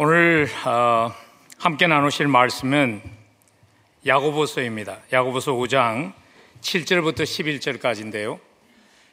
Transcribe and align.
오늘 0.00 0.48
어, 0.64 1.12
함께 1.58 1.88
나누실 1.88 2.28
말씀은 2.28 3.02
야고보서입니다. 4.06 4.98
야고보서 5.12 5.54
5장 5.54 6.12
7절부터 6.60 7.22
11절까지인데요. 7.22 8.38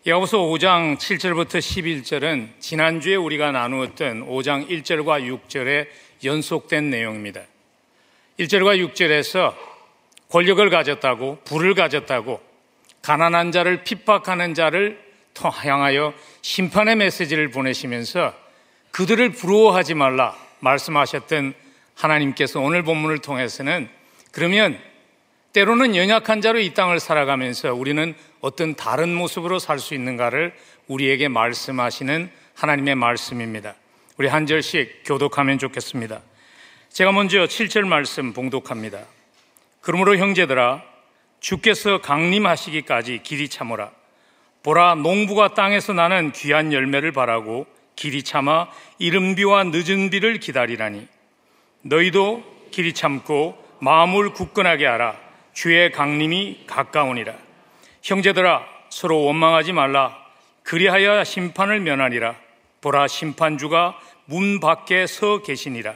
야고보서 0.06 0.38
5장 0.38 0.98
7절부터 0.98 1.58
11절은 1.58 2.60
지난주에 2.60 3.16
우리가 3.16 3.52
나누었던 3.52 4.30
5장 4.30 4.70
1절과 4.70 5.28
6절에 5.50 5.88
연속된 6.24 6.92
내용입니다. 6.92 7.42
1절과 8.40 8.88
6절에서 8.88 9.56
권력을 10.30 10.70
가졌다고 10.70 11.40
불을 11.46 11.74
가졌다고 11.74 12.40
가난한 13.02 13.52
자를 13.52 13.84
핍박하는 13.84 14.54
자를 14.54 15.04
향하여 15.42 16.14
심판의 16.44 16.98
메시지를 16.98 17.50
보내시면서 17.50 18.36
그들을 18.92 19.32
부러워하지 19.32 19.96
말라 19.96 20.45
말씀하셨던 20.60 21.54
하나님께서 21.96 22.60
오늘 22.60 22.84
본문을 22.84 23.20
통해서는 23.20 23.90
그러면 24.32 24.80
때로는 25.54 25.96
연약한 25.96 26.42
자로 26.42 26.60
이 26.60 26.74
땅을 26.74 27.00
살아가면서 27.00 27.74
우리는 27.74 28.14
어떤 28.42 28.76
다른 28.76 29.14
모습으로 29.16 29.60
살 29.60 29.80
수 29.80 29.94
있는가를 29.94 30.54
우리에게 30.88 31.30
말씀하시는 31.30 32.30
하나님의 32.56 32.96
말씀입니다. 32.96 33.76
우리 34.18 34.28
한 34.28 34.46
절씩 34.46 35.04
교독하면 35.06 35.58
좋겠습니다. 35.58 36.22
제가 36.90 37.12
먼저 37.12 37.46
7절 37.46 37.88
말씀 37.88 38.34
봉독합니다. 38.34 39.00
그러므로 39.82 40.18
형제들아 40.18 40.84
주께서 41.40 42.02
강림하시기까지 42.02 43.22
길이 43.24 43.50
참으라. 43.50 43.92
보라 44.64 44.96
농부가 44.96 45.54
땅에서 45.54 45.94
나는 45.94 46.32
귀한 46.32 46.74
열매를 46.74 47.12
바라고 47.12 47.68
길이 47.96 48.24
참아 48.24 48.68
이른 49.00 49.36
비와 49.36 49.64
늦은 49.66 50.10
비를 50.10 50.40
기다리라니. 50.40 51.08
너희도 51.82 52.44
길이 52.72 52.94
참고 52.94 53.58
마음을 53.80 54.32
굳건하게 54.32 54.86
하라 54.86 55.16
주의 55.54 55.92
강림이 55.92 56.66
가까우니라. 56.68 57.34
형제들아 58.02 58.66
서로 58.90 59.24
원망하지 59.24 59.74
말라. 59.74 60.18
그리하여 60.64 61.24
심판을 61.24 61.80
면하니라. 61.80 62.36
보라 62.82 63.08
심판주가 63.08 64.00
문 64.26 64.60
밖에 64.60 65.08
서 65.08 65.42
계시니라. 65.42 65.96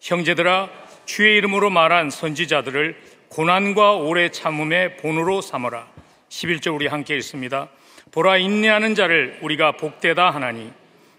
형제들아 0.00 0.68
주의 1.04 1.36
이름으로 1.36 1.70
말한 1.70 2.10
선지자들을 2.10 2.96
고난과 3.28 3.94
오래 3.94 4.30
참음의 4.30 4.96
본으로 4.98 5.40
삼어라. 5.40 5.86
11절 6.28 6.74
우리 6.74 6.86
함께 6.86 7.16
읽습니다. 7.16 7.68
보라 8.12 8.36
인내하는 8.36 8.94
자를 8.94 9.38
우리가 9.42 9.72
복되다 9.72 10.30
하나니 10.30 10.72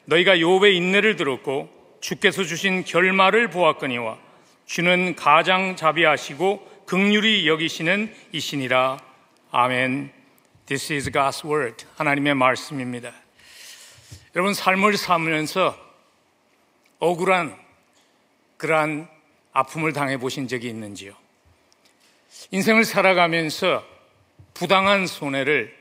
너희가 0.06 0.40
요업의 0.40 0.76
인내를 0.76 1.16
들었고 1.16 1.70
주께서 2.00 2.44
주신 2.44 2.84
결말을 2.84 3.50
보았거니와 3.50 4.18
주는 4.66 5.16
가장 5.16 5.76
자비하시고 5.76 6.84
극률이 6.86 7.48
여기시는 7.48 8.14
이신이라 8.32 9.00
아멘. 9.52 10.12
This 10.66 10.94
is 10.94 11.12
God's 11.12 11.46
word. 11.46 11.86
하나님의 11.96 12.36
말씀입니다. 12.36 13.14
여러분 14.36 14.54
삶을 14.54 14.98
살면서 14.98 15.78
억울한 17.00 17.58
그러한 18.58 19.08
아픔을 19.54 19.94
당해 19.94 20.18
보신 20.18 20.48
적이 20.48 20.70
있는지요? 20.70 21.16
인생을 22.52 22.84
살아가면서 22.84 23.86
부당한 24.54 25.08
손해를 25.08 25.76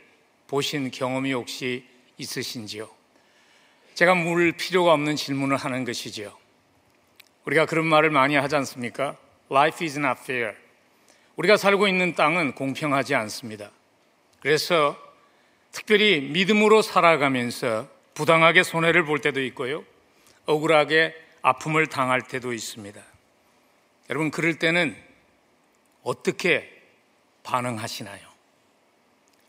보신 0.47 0.91
경험이 0.91 1.33
혹시 1.33 1.84
있으신지요? 2.19 2.88
제가 3.95 4.14
물 4.14 4.53
필요가 4.53 4.92
없는 4.92 5.14
질문을 5.14 5.56
하는 5.56 5.84
것이지요. 5.84 6.37
우리가 7.45 7.67
그런 7.67 7.87
말을 7.87 8.11
많이 8.11 8.34
하지 8.34 8.56
않습니까? 8.56 9.17
Life 9.50 9.87
is 9.87 9.98
not 9.98 10.20
fair. 10.20 10.55
우리가 11.37 11.56
살고 11.56 11.87
있는 11.87 12.15
땅은 12.15 12.55
공평하지 12.55 13.15
않습니다. 13.15 13.70
그래서 14.41 14.97
특별히 15.71 16.21
믿음으로 16.21 16.82
살아가면서 16.82 17.88
부당하게 18.15 18.62
손해를 18.62 19.05
볼 19.05 19.21
때도 19.21 19.43
있고요. 19.43 19.84
억울하게 20.47 21.15
아픔을 21.43 21.87
당할 21.87 22.22
때도 22.22 22.53
있습니다. 22.53 23.00
여러분, 24.11 24.31
그럴 24.31 24.59
때는 24.59 24.97
어떻게 26.03 26.71
반응하시나요? 27.43 28.26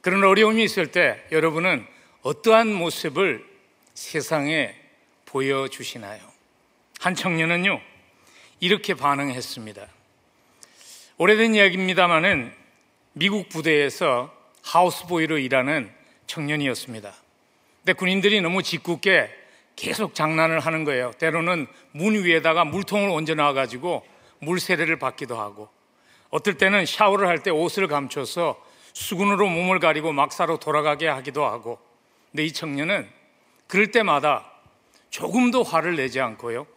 그런 0.02 0.24
어려움이 0.24 0.64
있을 0.64 0.92
때 0.92 1.24
여러분은 1.32 1.86
어떠한 2.22 2.74
모습을 2.74 3.55
세상에 3.96 4.76
보여주시나요? 5.26 6.22
한 7.00 7.16
청년은요, 7.16 7.82
이렇게 8.60 8.94
반응했습니다. 8.94 9.88
오래된 11.18 11.56
이야기입니다만은 11.56 12.54
미국 13.14 13.50
부대에서 13.50 14.32
하우스보이로 14.64 15.38
일하는 15.38 15.92
청년이었습니다. 16.28 17.14
근데 17.80 17.94
군인들이 17.94 18.42
너무 18.42 18.64
짓궂게 18.64 19.30
계속 19.76 20.14
장난을 20.14 20.60
하는 20.60 20.84
거예요. 20.84 21.12
때로는 21.18 21.68
문 21.92 22.24
위에다가 22.24 22.66
물통을 22.66 23.10
얹어 23.10 23.36
놔가지고 23.36 24.06
물 24.40 24.60
세례를 24.60 25.00
받기도 25.00 25.40
하고, 25.40 25.70
어떨 26.30 26.58
때는 26.58 26.86
샤워를 26.86 27.28
할 27.28 27.40
때 27.40 27.50
옷을 27.50 27.88
감춰서 27.88 28.62
수군으로 28.94 29.48
몸을 29.48 29.80
가리고 29.80 30.12
막사로 30.12 30.58
돌아가게 30.60 31.08
하기도 31.08 31.46
하고, 31.46 31.80
근데 32.32 32.44
이 32.44 32.52
청년은 32.52 33.08
그럴 33.68 33.92
때마다 33.92 34.52
조금도 35.10 35.64
화를 35.64 35.96
내지 35.96 36.20
않고요. 36.20 36.68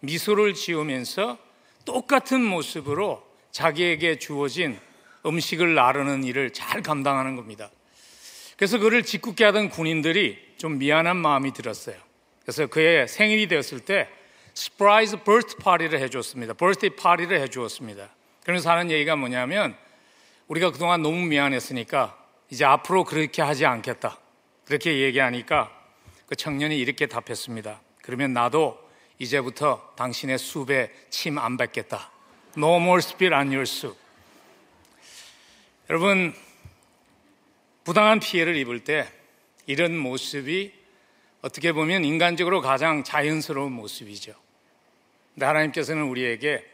미소를 0.00 0.54
지으면서 0.54 1.38
똑같은 1.84 2.42
모습으로 2.42 3.26
자기에게 3.50 4.18
주어진 4.18 4.78
음식을 5.26 5.74
나르는 5.74 6.24
일을 6.24 6.52
잘 6.52 6.82
감당하는 6.82 7.36
겁니다. 7.36 7.70
그래서 8.56 8.78
그를 8.78 9.02
짓궂게 9.02 9.44
하던 9.44 9.70
군인들이 9.70 10.54
좀 10.56 10.78
미안한 10.78 11.16
마음이 11.16 11.52
들었어요. 11.52 11.96
그래서 12.42 12.66
그의 12.66 13.08
생일이 13.08 13.46
되었을 13.46 13.80
때 13.80 14.08
surprise 14.54 15.22
birthday 15.22 15.56
party를 15.56 15.98
해줬습니다. 16.00 16.54
버스트 16.54 16.96
파리를 16.96 17.40
해주었습니다. 17.40 18.08
그러면서 18.42 18.70
하는 18.70 18.90
얘기가 18.90 19.14
뭐냐면 19.14 19.76
우리가 20.48 20.72
그동안 20.72 21.02
너무 21.02 21.24
미안했으니까 21.26 22.16
이제 22.50 22.64
앞으로 22.64 23.04
그렇게 23.04 23.42
하지 23.42 23.66
않겠다. 23.66 24.18
그렇게 24.64 25.00
얘기하니까 25.00 25.70
그 26.28 26.36
청년이 26.36 26.78
이렇게 26.78 27.06
답했습니다. 27.06 27.80
그러면 28.02 28.32
나도 28.32 28.78
이제부터 29.18 29.94
당신의 29.96 30.38
수프에 30.38 30.92
침 31.10 31.38
안 31.38 31.56
뱉겠다. 31.56 32.10
No 32.56 32.76
more 32.76 32.98
spit 32.98 33.34
on 33.34 33.48
your 33.48 33.62
soup. 33.62 33.98
여러분, 35.90 36.34
부당한 37.84 38.20
피해를 38.20 38.56
입을 38.56 38.84
때 38.84 39.08
이런 39.66 39.96
모습이 39.96 40.72
어떻게 41.40 41.72
보면 41.72 42.04
인간적으로 42.04 42.60
가장 42.60 43.04
자연스러운 43.04 43.72
모습이죠. 43.72 44.34
근데 45.34 45.46
하나님께서는 45.46 46.02
우리에게 46.02 46.64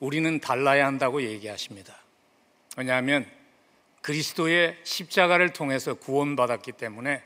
우리는 0.00 0.40
달라야 0.40 0.86
한다고 0.86 1.22
얘기하십니다. 1.22 1.96
왜냐하면 2.76 3.26
그리스도의 4.02 4.76
십자가를 4.84 5.52
통해서 5.52 5.94
구원받았기 5.94 6.72
때문에 6.72 7.22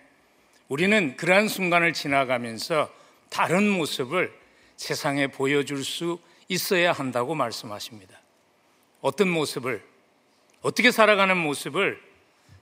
우리는 0.72 1.18
그러한 1.18 1.48
순간을 1.48 1.92
지나가면서 1.92 2.90
다른 3.28 3.68
모습을 3.68 4.32
세상에 4.78 5.26
보여줄 5.26 5.84
수 5.84 6.18
있어야 6.48 6.92
한다고 6.92 7.34
말씀하십니다. 7.34 8.18
어떤 9.02 9.28
모습을, 9.28 9.84
어떻게 10.62 10.90
살아가는 10.90 11.36
모습을 11.36 12.00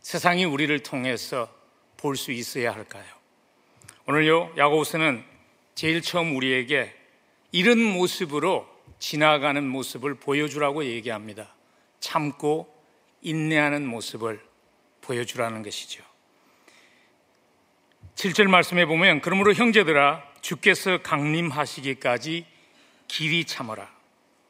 세상이 0.01 0.45
우리를 0.45 0.77
통해서 0.81 1.49
볼 1.99 2.17
수 2.17 2.33
있어야 2.33 2.73
할까요? 2.73 3.05
오늘요, 4.09 4.53
야고보서는 4.57 5.23
제일 5.77 6.03
처음 6.03 6.35
우리에게 6.35 6.93
이런 7.53 7.81
모습으로 7.81 8.67
지나가는 8.99 9.65
모습을 9.65 10.17
보여주라고 10.17 10.85
얘기합니다. 10.85 11.55
참고 12.01 12.75
인내하는 13.23 13.87
모습을 13.87 14.41
보여주라는 15.01 15.63
것이죠. 15.63 16.10
7절 18.17 18.49
말씀에 18.49 18.87
보면 18.87 19.21
그러므로 19.21 19.53
형제들아 19.55 20.23
주께서 20.41 20.99
강림하시기까지 20.99 22.47
길이 23.09 23.45
참어라. 23.45 23.91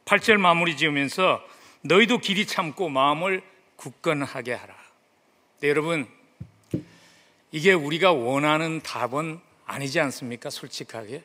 8절 0.05 0.37
마무리 0.37 0.77
지으면서 0.77 1.41
너희도 1.81 2.19
길이 2.19 2.45
참고 2.45 2.89
마음을 2.89 3.41
굳건하게 3.75 4.53
하라. 4.53 4.75
네, 5.61 5.69
여러분 5.69 6.07
이게 7.51 7.73
우리가 7.73 8.11
원하는 8.11 8.81
답은 8.81 9.39
아니지 9.65 9.99
않습니까? 9.99 10.49
솔직하게. 10.49 11.23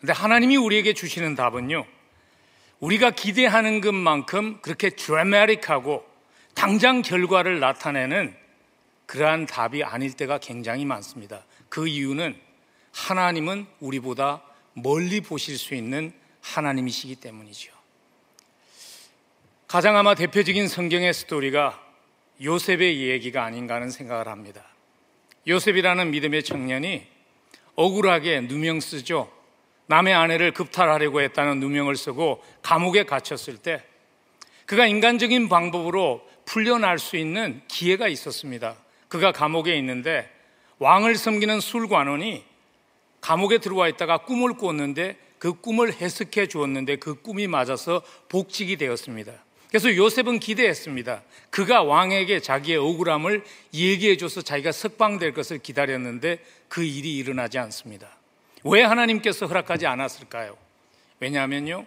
근데 0.00 0.12
하나님이 0.12 0.56
우리에게 0.56 0.94
주시는 0.94 1.34
답은요. 1.34 1.86
우리가 2.80 3.10
기대하는 3.10 3.80
것만큼 3.80 4.60
그렇게 4.60 4.90
드라마틱하고 4.90 6.06
당장 6.54 7.02
결과를 7.02 7.60
나타내는 7.60 8.36
그러한 9.06 9.46
답이 9.46 9.82
아닐 9.84 10.12
때가 10.12 10.38
굉장히 10.38 10.84
많습니다. 10.84 11.44
그 11.68 11.88
이유는 11.88 12.38
하나님은 12.92 13.66
우리보다 13.80 14.42
멀리 14.74 15.20
보실 15.20 15.56
수 15.58 15.74
있는 15.74 16.12
하나님이시기 16.42 17.16
때문이죠. 17.16 17.72
가장 19.66 19.96
아마 19.96 20.14
대표적인 20.14 20.68
성경의 20.68 21.12
스토리가 21.12 21.82
요셉의 22.42 23.08
얘기가 23.08 23.44
아닌가 23.44 23.76
하는 23.76 23.90
생각을 23.90 24.28
합니다. 24.28 24.64
요셉이라는 25.46 26.10
믿음의 26.10 26.42
청년이 26.42 27.06
억울하게 27.74 28.42
누명 28.42 28.80
쓰죠. 28.80 29.32
남의 29.86 30.14
아내를 30.14 30.52
급탈하려고 30.52 31.20
했다는 31.20 31.60
누명을 31.60 31.96
쓰고 31.96 32.42
감옥에 32.62 33.04
갇혔을 33.04 33.58
때 33.58 33.84
그가 34.66 34.86
인간적인 34.86 35.48
방법으로 35.48 36.28
풀려날 36.44 36.98
수 36.98 37.16
있는 37.16 37.62
기회가 37.68 38.08
있었습니다. 38.08 38.76
그가 39.08 39.32
감옥에 39.32 39.76
있는데 39.78 40.30
왕을 40.78 41.16
섬기는 41.16 41.60
술관원이 41.60 42.44
감옥에 43.20 43.58
들어와 43.58 43.88
있다가 43.88 44.18
꿈을 44.18 44.54
꿨는데 44.54 45.16
그 45.38 45.54
꿈을 45.54 45.92
해석해 45.92 46.46
주었는데 46.46 46.96
그 46.96 47.14
꿈이 47.14 47.46
맞아서 47.46 48.02
복직이 48.28 48.76
되었습니다. 48.76 49.32
그래서 49.68 49.94
요셉은 49.94 50.38
기대했습니다. 50.38 51.22
그가 51.50 51.82
왕에게 51.82 52.40
자기의 52.40 52.78
억울함을 52.78 53.44
얘기해 53.74 54.16
줘서 54.16 54.40
자기가 54.40 54.72
석방될 54.72 55.34
것을 55.34 55.58
기다렸는데 55.58 56.38
그 56.68 56.84
일이 56.84 57.16
일어나지 57.16 57.58
않습니다. 57.58 58.08
왜 58.64 58.82
하나님께서 58.82 59.46
허락하지 59.46 59.86
않았을까요? 59.86 60.56
왜냐하면요. 61.20 61.84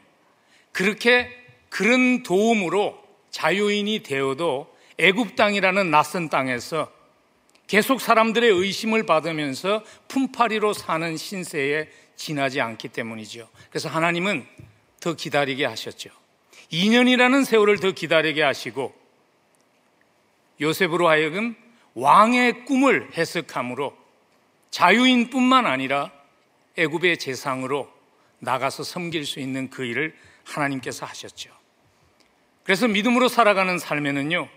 그렇게 0.72 1.30
그런 1.70 2.24
도움으로 2.24 3.02
자유인이 3.32 4.04
되어도 4.04 4.74
애굽 4.98 5.36
땅이라는 5.36 5.90
낯선 5.90 6.30
땅에서 6.30 6.92
계속 7.70 8.02
사람들의 8.02 8.50
의심을 8.50 9.06
받으면서 9.06 9.84
품팔이로 10.08 10.74
사는 10.74 11.16
신세에 11.16 11.88
지나지 12.16 12.60
않기 12.60 12.90
때문이죠. 12.90 13.48
그래서 13.70 13.88
하나님은 13.90 14.46
더 15.00 15.14
기다리게 15.14 15.66
하셨죠. 15.66 16.10
2년이라는 16.72 17.46
세월을 17.46 17.78
더 17.78 17.92
기다리게 17.92 18.42
하시고 18.42 18.94
요셉으로 20.60 21.10
하여금 21.10 21.56
왕의 21.94 22.66
꿈을 22.66 23.12
해석함으로 23.16 23.96
자유인뿐만 24.72 25.68
아니라 25.68 26.12
애굽의 26.76 27.20
재상으로 27.20 27.88
나가서 28.40 28.82
섬길 28.82 29.28
수 29.28 29.40
있는 29.40 29.70
그 29.70 29.86
일을 29.86 30.18
하나님께서 30.44 31.06
하셨죠. 31.06 31.52
그래서 32.64 32.88
믿음으로 32.88 33.28
살아가는 33.28 33.78
삶에는요, 33.78 34.50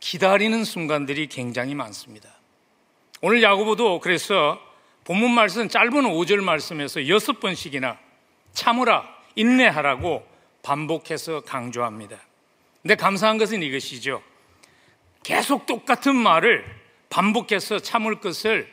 기다리는 0.00 0.64
순간들이 0.64 1.26
굉장히 1.28 1.74
많습니다. 1.74 2.28
오늘 3.20 3.42
야고보도 3.42 4.00
그래서 4.00 4.60
본문 5.04 5.30
말씀 5.30 5.68
짧은 5.68 5.90
5절 5.90 6.42
말씀에서 6.42 7.08
여섯 7.08 7.40
번씩이나 7.40 7.98
참으라, 8.52 9.08
인내하라고 9.34 10.26
반복해서 10.62 11.40
강조합니다. 11.40 12.18
근데 12.82 12.94
감사한 12.94 13.38
것은 13.38 13.62
이것이죠. 13.62 14.22
계속 15.22 15.66
똑같은 15.66 16.14
말을 16.14 16.64
반복해서 17.10 17.78
참을 17.78 18.20
것을 18.20 18.72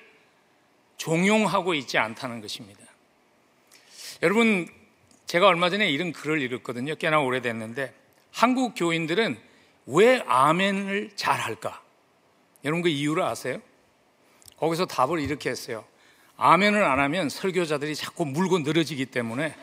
종용하고 0.98 1.74
있지 1.74 1.98
않다는 1.98 2.42
것입니다. 2.42 2.81
여러분, 4.24 4.68
제가 5.25 5.48
얼마 5.48 5.69
전에 5.69 5.89
이런 5.89 6.12
글을 6.12 6.42
읽었거든요. 6.42 6.95
꽤나 6.95 7.19
오래됐는데, 7.19 7.94
한국 8.31 8.74
교인들은 8.75 9.38
왜 9.88 10.24
아멘을 10.28 11.12
잘 11.16 11.40
할까? 11.40 11.82
여러분 12.64 12.82
그 12.82 12.90
이유를 12.90 13.24
아세요? 13.24 13.62
거기서 14.58 14.86
답을 14.86 15.20
이렇게 15.20 15.50
했어요. 15.50 15.86
아멘을 16.38 16.84
안 16.84 17.00
하면 17.00 17.30
설교자들이 17.30 17.96
자꾸 17.96 18.26
물고 18.26 18.60
늘어지기 18.60 19.06
때문에 19.08 19.56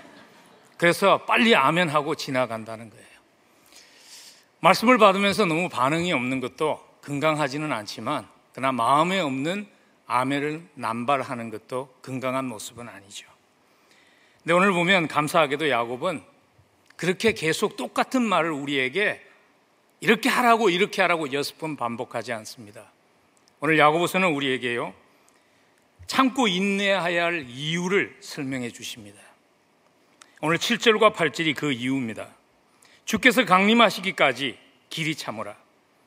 그래서 0.76 1.24
빨리 1.26 1.54
아멘하고 1.54 2.14
지나간다는 2.14 2.90
거예요. 2.90 3.06
말씀을 4.60 4.98
받으면서 4.98 5.44
너무 5.44 5.68
반응이 5.68 6.12
없는 6.12 6.40
것도 6.40 6.80
건강하지는 7.02 7.72
않지만 7.72 8.28
그러나 8.52 8.72
마음에 8.72 9.18
없는 9.18 9.66
아멘을 10.06 10.68
남발하는 10.74 11.50
것도 11.50 11.94
건강한 12.02 12.44
모습은 12.46 12.88
아니죠. 12.88 13.26
근데 14.42 14.54
오늘 14.54 14.72
보면 14.72 15.08
감사하게도 15.08 15.68
야곱은 15.68 16.22
그렇게 16.96 17.32
계속 17.32 17.76
똑같은 17.76 18.22
말을 18.22 18.50
우리에게 18.50 19.20
이렇게 20.02 20.28
하라고 20.28 20.68
이렇게 20.68 21.00
하라고 21.00 21.32
여섯 21.32 21.56
번 21.58 21.76
반복하지 21.76 22.32
않습니다. 22.32 22.90
오늘 23.60 23.78
야고보서는 23.78 24.34
우리에게요. 24.34 24.92
참고 26.08 26.48
인내해야 26.48 27.24
할 27.24 27.46
이유를 27.48 28.18
설명해 28.20 28.72
주십니다. 28.72 29.20
오늘 30.40 30.58
7절과 30.58 31.14
8절이 31.14 31.54
그 31.54 31.70
이유입니다. 31.70 32.26
주께서 33.04 33.44
강림하시기까지 33.44 34.58
길이 34.90 35.14
참으라. 35.14 35.56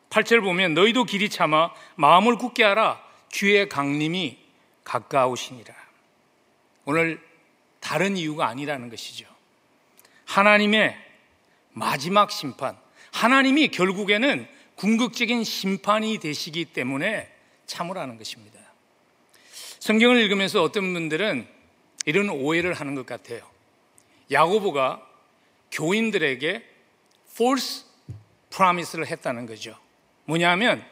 8절 0.09 0.41
보면 0.41 0.73
너희도 0.73 1.05
길이 1.05 1.29
참아 1.29 1.71
마음을 1.95 2.35
굳게 2.35 2.65
하라. 2.65 3.01
주의 3.29 3.69
강림이 3.69 4.37
가까우시니라. 4.83 5.73
오늘 6.83 7.25
다른 7.79 8.17
이유가 8.17 8.47
아니라는 8.47 8.89
것이죠. 8.89 9.25
하나님의 10.25 10.97
마지막 11.71 12.29
심판, 12.29 12.77
하나님이 13.15 13.69
결국에는 13.69 14.45
궁극적인 14.75 15.45
심판이 15.45 16.17
되시기 16.17 16.65
때문에 16.65 17.31
참으라는 17.65 18.17
것입니다. 18.17 18.59
성경을 19.79 20.17
읽으면서 20.17 20.61
어떤 20.61 20.91
분들은 20.91 21.47
이런 22.05 22.29
오해를 22.29 22.73
하는 22.73 22.93
것 22.93 23.05
같아요. 23.05 23.39
야고보가 24.31 25.01
교인들에게 25.71 26.61
false 27.31 27.85
promise를 28.49 29.07
했다는 29.07 29.45
거죠. 29.45 29.77
뭐냐면 30.25 30.83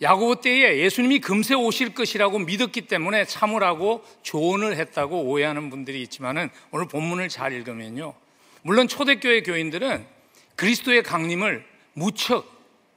야고보 0.00 0.40
때에 0.40 0.78
예수님이 0.78 1.18
금세 1.18 1.54
오실 1.54 1.92
것이라고 1.92 2.38
믿었기 2.38 2.86
때문에 2.86 3.26
참으라고 3.26 4.02
조언을 4.22 4.78
했다고 4.78 5.24
오해하는 5.24 5.68
분들이 5.68 6.00
있지만은 6.00 6.48
오늘 6.70 6.88
본문을 6.88 7.28
잘 7.28 7.52
읽으면요. 7.52 8.14
물론 8.62 8.88
초대교회 8.88 9.42
교인들은 9.42 10.17
그리스도의 10.58 11.04
강림을 11.04 11.64
무척 11.92 12.52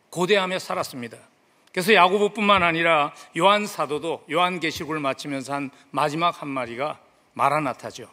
고대하며 0.10 0.58
살았습니다. 0.58 1.18
그래서 1.72 1.94
야고보뿐만 1.94 2.64
아니라 2.64 3.14
요한 3.38 3.68
사도도 3.68 4.26
요한 4.32 4.60
계시록을 4.60 5.00
마치면서 5.00 5.54
한 5.54 5.72
마지막 5.92 6.42
한 6.42 6.50
마리가 6.50 7.00
마라나타죠. 7.34 8.10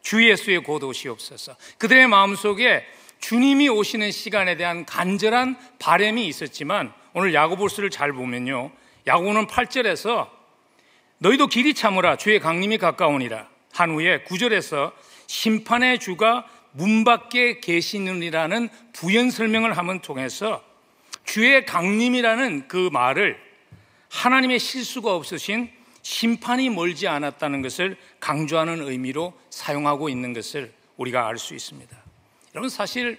주 0.00 0.28
예수의 0.28 0.62
곧 0.62 0.82
오시옵소서. 0.82 1.56
그들의 1.78 2.06
마음속에 2.08 2.84
주님이 3.20 3.68
오시는 3.68 4.10
시간에 4.12 4.56
대한 4.56 4.86
간절한 4.86 5.58
바램이 5.78 6.26
있었지만 6.26 6.92
오늘 7.12 7.34
야고보스를 7.34 7.90
잘 7.90 8.12
보면요. 8.12 8.72
야고보는 9.06 9.46
8절에서 9.46 10.28
너희도 11.18 11.48
길이 11.48 11.74
참으라 11.74 12.16
주의 12.16 12.40
강림이 12.40 12.78
가까우니라 12.78 13.46
한 13.72 13.90
후에 13.90 14.24
9절에서 14.24 14.92
심판의 15.26 15.98
주가 15.98 16.46
문 16.76 17.04
밖에 17.04 17.60
계시느니라는 17.60 18.68
부연 18.92 19.30
설명을 19.30 19.76
함은 19.76 20.00
통해서 20.00 20.62
주의 21.24 21.64
강림이라는 21.64 22.68
그 22.68 22.90
말을 22.92 23.40
하나님의 24.10 24.58
실수가 24.58 25.14
없으신 25.14 25.70
심판이 26.02 26.70
멀지 26.70 27.08
않았다는 27.08 27.62
것을 27.62 27.96
강조하는 28.20 28.86
의미로 28.86 29.32
사용하고 29.50 30.08
있는 30.08 30.32
것을 30.34 30.72
우리가 30.98 31.26
알 31.26 31.38
수 31.38 31.54
있습니다. 31.54 31.96
여러분 32.54 32.68
사실 32.68 33.18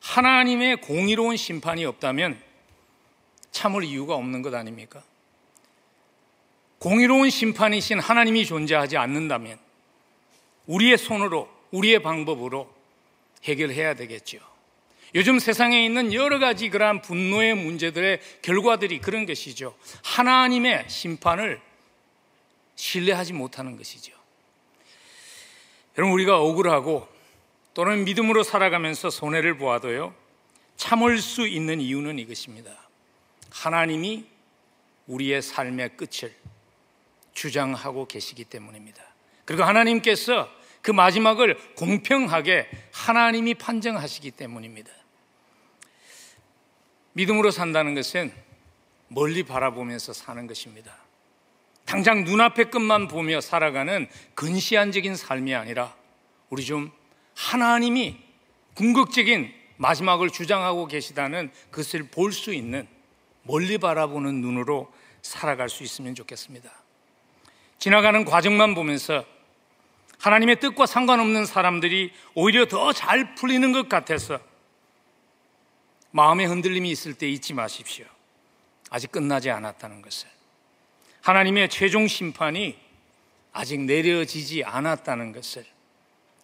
하나님의 0.00 0.80
공의로운 0.80 1.36
심판이 1.36 1.84
없다면 1.84 2.40
참을 3.50 3.84
이유가 3.84 4.14
없는 4.14 4.42
것 4.42 4.54
아닙니까? 4.54 5.02
공의로운 6.78 7.30
심판이신 7.30 8.00
하나님이 8.00 8.44
존재하지 8.46 8.96
않는다면 8.96 9.58
우리의 10.66 10.98
손으로 10.98 11.48
우리의 11.70 12.02
방법으로 12.02 12.75
해결해야 13.46 13.94
되겠죠. 13.94 14.38
요즘 15.14 15.38
세상에 15.38 15.84
있는 15.84 16.12
여러 16.12 16.38
가지 16.38 16.68
그러한 16.68 17.00
분노의 17.00 17.54
문제들의 17.54 18.20
결과들이 18.42 19.00
그런 19.00 19.24
것이죠. 19.24 19.76
하나님의 20.04 20.84
심판을 20.88 21.60
신뢰하지 22.74 23.32
못하는 23.32 23.76
것이죠. 23.76 24.12
여러분, 25.96 26.12
우리가 26.12 26.38
억울하고 26.38 27.08
또는 27.72 28.04
믿음으로 28.04 28.42
살아가면서 28.42 29.10
손해를 29.10 29.56
보아도요, 29.56 30.14
참을 30.76 31.18
수 31.18 31.46
있는 31.46 31.80
이유는 31.80 32.18
이것입니다. 32.18 32.70
하나님이 33.50 34.26
우리의 35.06 35.40
삶의 35.40 35.96
끝을 35.96 36.34
주장하고 37.32 38.06
계시기 38.06 38.44
때문입니다. 38.44 39.02
그리고 39.44 39.62
하나님께서 39.64 40.50
그 40.86 40.92
마지막을 40.92 41.58
공평하게 41.74 42.70
하나님이 42.92 43.54
판정하시기 43.54 44.30
때문입니다. 44.30 44.92
믿음으로 47.14 47.50
산다는 47.50 47.96
것은 47.96 48.32
멀리 49.08 49.42
바라보면서 49.42 50.12
사는 50.12 50.46
것입니다. 50.46 50.96
당장 51.86 52.22
눈앞의 52.22 52.70
것만 52.70 53.08
보며 53.08 53.40
살아가는 53.40 54.06
근시안적인 54.36 55.16
삶이 55.16 55.56
아니라 55.56 55.92
우리 56.50 56.64
좀 56.64 56.92
하나님이 57.34 58.20
궁극적인 58.74 59.52
마지막을 59.78 60.30
주장하고 60.30 60.86
계시다는 60.86 61.50
것을 61.72 62.10
볼 62.12 62.32
수 62.32 62.54
있는 62.54 62.86
멀리 63.42 63.78
바라보는 63.78 64.40
눈으로 64.40 64.92
살아갈 65.20 65.68
수 65.68 65.82
있으면 65.82 66.14
좋겠습니다. 66.14 66.70
지나가는 67.80 68.24
과정만 68.24 68.76
보면서 68.76 69.24
하나님의 70.18 70.60
뜻과 70.60 70.86
상관없는 70.86 71.46
사람들이 71.46 72.12
오히려 72.34 72.66
더 72.66 72.92
잘 72.92 73.34
풀리는 73.34 73.72
것 73.72 73.88
같아서 73.88 74.40
마음의 76.10 76.46
흔들림이 76.46 76.90
있을 76.90 77.14
때 77.14 77.28
잊지 77.28 77.52
마십시오. 77.52 78.06
아직 78.90 79.12
끝나지 79.12 79.50
않았다는 79.50 80.00
것을. 80.02 80.28
하나님의 81.22 81.68
최종 81.68 82.06
심판이 82.08 82.78
아직 83.52 83.80
내려지지 83.80 84.64
않았다는 84.64 85.32
것을 85.32 85.66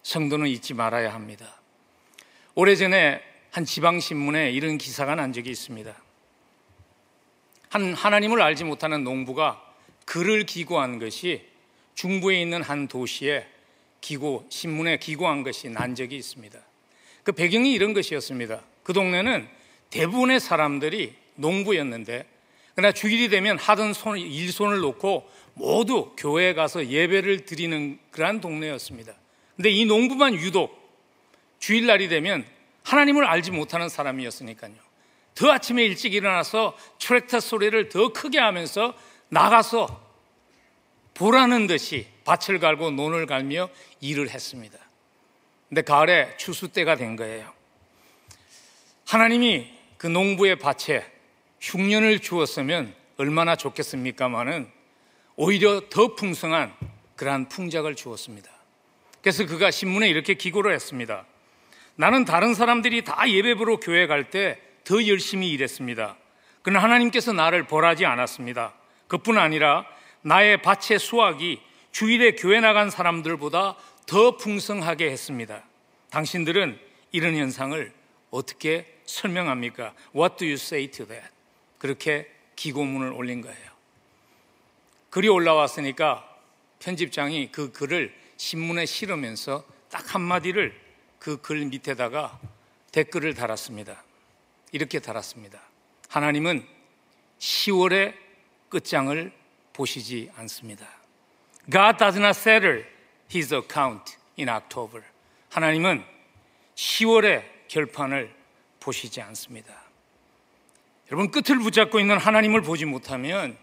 성도는 0.03 0.47
잊지 0.47 0.73
말아야 0.73 1.13
합니다. 1.13 1.61
오래전에 2.55 3.21
한 3.51 3.65
지방신문에 3.65 4.51
이런 4.51 4.77
기사가 4.77 5.15
난 5.15 5.31
적이 5.31 5.51
있습니다. 5.51 5.95
한 7.69 7.93
하나님을 7.93 8.41
알지 8.41 8.65
못하는 8.65 9.03
농부가 9.03 9.63
글을 10.05 10.45
기고한 10.45 10.99
것이 10.99 11.47
중부에 11.95 12.41
있는 12.41 12.61
한 12.61 12.87
도시에 12.87 13.47
기고, 14.03 14.45
신문에 14.49 14.97
기고한 14.97 15.43
것이 15.43 15.69
난 15.69 15.95
적이 15.95 16.17
있습니다. 16.17 16.59
그 17.23 17.31
배경이 17.31 17.71
이런 17.71 17.93
것이었습니다. 17.93 18.61
그 18.83 18.91
동네는 18.91 19.47
대부분의 19.89 20.41
사람들이 20.41 21.13
농부였는데, 21.35 22.25
그러나 22.75 22.91
주일이 22.91 23.29
되면 23.29 23.57
하던 23.57 23.93
손, 23.93 24.17
일손을 24.17 24.79
놓고 24.79 25.29
모두 25.53 26.13
교회에 26.17 26.53
가서 26.53 26.87
예배를 26.87 27.45
드리는 27.45 27.97
그러한 28.11 28.41
동네였습니다. 28.41 29.13
근데 29.55 29.69
이 29.69 29.85
농부만 29.85 30.33
유독 30.35 30.83
주일날이 31.59 32.09
되면 32.09 32.45
하나님을 32.83 33.23
알지 33.23 33.51
못하는 33.51 33.87
사람이었으니까요. 33.87 34.73
더 35.35 35.51
아침에 35.51 35.85
일찍 35.85 36.13
일어나서 36.13 36.75
트랙터 36.99 37.39
소리를 37.39 37.87
더 37.87 38.11
크게 38.11 38.39
하면서 38.39 38.93
나가서 39.29 40.03
보라는 41.13 41.67
듯이 41.67 42.07
밭을 42.25 42.59
갈고 42.59 42.91
논을 42.91 43.25
갈며 43.25 43.69
일을 44.03 44.29
했습니다. 44.29 44.77
근데 45.69 45.81
가을에 45.81 46.35
추수 46.37 46.67
때가 46.67 46.95
된 46.95 47.15
거예요. 47.15 47.51
하나님이 49.07 49.71
그 49.97 50.07
농부의 50.07 50.57
밭에 50.59 51.09
흉년을 51.61 52.19
주었으면 52.19 52.93
얼마나 53.17 53.55
좋겠습니까마는 53.55 54.69
오히려 55.35 55.81
더 55.89 56.15
풍성한 56.15 56.73
그러한 57.15 57.47
풍작을 57.47 57.95
주었습니다. 57.95 58.51
그래서 59.21 59.45
그가 59.45 59.71
신문에 59.71 60.09
이렇게 60.09 60.33
기고를 60.33 60.73
했습니다. 60.73 61.25
나는 61.95 62.25
다른 62.25 62.53
사람들이 62.53 63.03
다 63.03 63.29
예배 63.29 63.55
보러 63.55 63.77
교회 63.79 64.07
갈 64.07 64.29
때 64.29 64.59
더 64.83 65.07
열심히 65.07 65.49
일했습니다. 65.51 66.17
그러나 66.61 66.83
하나님께서 66.83 67.33
나를 67.33 67.63
벌하지 67.67 68.05
않았습니다. 68.05 68.73
그뿐 69.07 69.37
아니라 69.37 69.85
나의 70.21 70.61
밭의 70.61 70.99
수확이 70.99 71.61
주일에 71.91 72.31
교회 72.31 72.59
나간 72.59 72.89
사람들보다 72.89 73.75
더 74.05 74.37
풍성하게 74.37 75.09
했습니다. 75.11 75.63
당신들은 76.09 76.79
이런 77.11 77.35
현상을 77.35 77.93
어떻게 78.31 78.99
설명합니까? 79.05 79.93
What 80.15 80.37
do 80.37 80.47
you 80.47 80.55
say 80.55 80.89
to 80.91 81.05
that? 81.07 81.27
그렇게 81.77 82.29
기고문을 82.55 83.13
올린 83.13 83.41
거예요. 83.41 83.73
글이 85.09 85.27
올라왔으니까 85.27 86.27
편집장이 86.79 87.51
그 87.51 87.71
글을 87.71 88.13
신문에 88.37 88.85
실으면서 88.85 89.65
딱 89.89 90.15
한마디를 90.15 90.81
그 91.19 91.37
글 91.37 91.65
밑에다가 91.65 92.39
댓글을 92.91 93.33
달았습니다. 93.33 94.03
이렇게 94.71 94.99
달았습니다. 94.99 95.61
하나님은 96.09 96.67
10월의 97.39 98.13
끝장을 98.69 99.31
보시지 99.71 100.31
않습니다. 100.35 100.87
God 101.71 101.97
does 101.97 102.19
not 102.19 102.37
settle 102.37 102.83
his 103.31 103.53
account 103.53 104.17
in 104.37 104.49
October. 104.49 105.03
하나님은 105.49 106.03
10월의 106.75 107.43
결판을 107.67 108.33
보시지 108.79 109.21
않습니다. 109.21 109.73
여러분 111.11 111.31
끝을 111.31 111.59
붙잡고 111.59 111.99
있는 111.99 112.17
하나님을 112.17 112.61
보지 112.61 112.85
못하면 112.85 113.57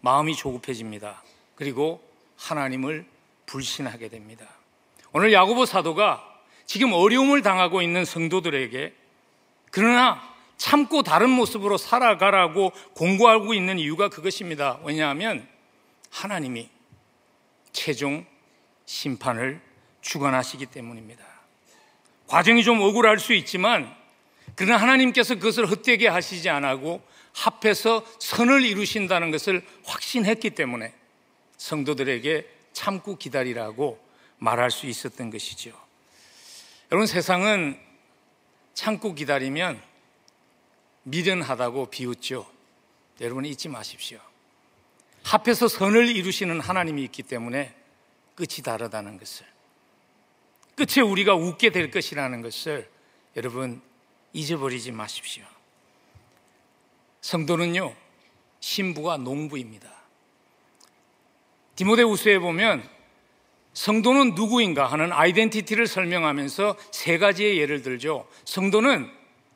마음이 0.00 0.34
조급해집니다. 0.34 1.22
그리고 1.54 2.02
하나님을 2.36 3.06
불신하게 3.46 4.08
됩니다. 4.08 4.46
오늘 5.12 5.32
야고보 5.32 5.66
사도가 5.66 6.22
지금 6.66 6.92
어려움을 6.92 7.42
당하고 7.42 7.82
있는 7.82 8.04
성도들에게 8.04 8.94
그러나 9.70 10.34
참고 10.56 11.02
다른 11.02 11.30
모습으로 11.30 11.76
살아가라고 11.76 12.72
공고하고 12.94 13.54
있는 13.54 13.78
이유가 13.78 14.08
그것입니다. 14.08 14.78
왜냐하면 14.84 15.46
하나님이 16.10 16.68
최종 17.72 18.24
심판을 18.86 19.60
주관하시기 20.00 20.66
때문입니다. 20.66 21.24
과정이 22.26 22.62
좀 22.64 22.80
억울할 22.80 23.18
수 23.18 23.32
있지만 23.34 23.94
그러나 24.56 24.76
하나님께서 24.76 25.34
그것을 25.36 25.66
헛되게 25.66 26.08
하시지 26.08 26.48
않고 26.48 27.02
합해서 27.32 28.06
선을 28.20 28.64
이루신다는 28.64 29.30
것을 29.30 29.66
확신했기 29.84 30.50
때문에 30.50 30.94
성도들에게 31.56 32.48
참고 32.72 33.16
기다리라고 33.16 34.02
말할 34.38 34.70
수 34.70 34.86
있었던 34.86 35.30
것이죠. 35.30 35.72
여러분 36.92 37.06
세상은 37.06 37.78
참고 38.74 39.14
기다리면 39.14 39.80
미련하다고 41.04 41.86
비웃죠. 41.86 42.46
여러분 43.20 43.44
잊지 43.44 43.68
마십시오. 43.68 44.18
합해서 45.22 45.68
선을 45.68 46.14
이루시는 46.14 46.60
하나님이 46.60 47.02
있기 47.04 47.22
때문에 47.22 47.74
끝이 48.34 48.62
다르다는 48.64 49.18
것을 49.18 49.46
끝에 50.76 51.02
우리가 51.02 51.34
웃게 51.34 51.70
될 51.70 51.90
것이라는 51.90 52.42
것을 52.42 52.88
여러분 53.36 53.80
잊어버리지 54.32 54.90
마십시오. 54.92 55.44
성도는요 57.20 57.94
신부가 58.60 59.16
농부입니다. 59.18 59.88
디모데우스에 61.76 62.38
보면 62.38 62.88
성도는 63.72 64.34
누구인가 64.34 64.86
하는 64.86 65.12
아이덴티티를 65.12 65.86
설명하면서 65.86 66.76
세 66.92 67.18
가지의 67.18 67.58
예를 67.58 67.82
들죠. 67.82 68.28
성도는 68.44 69.10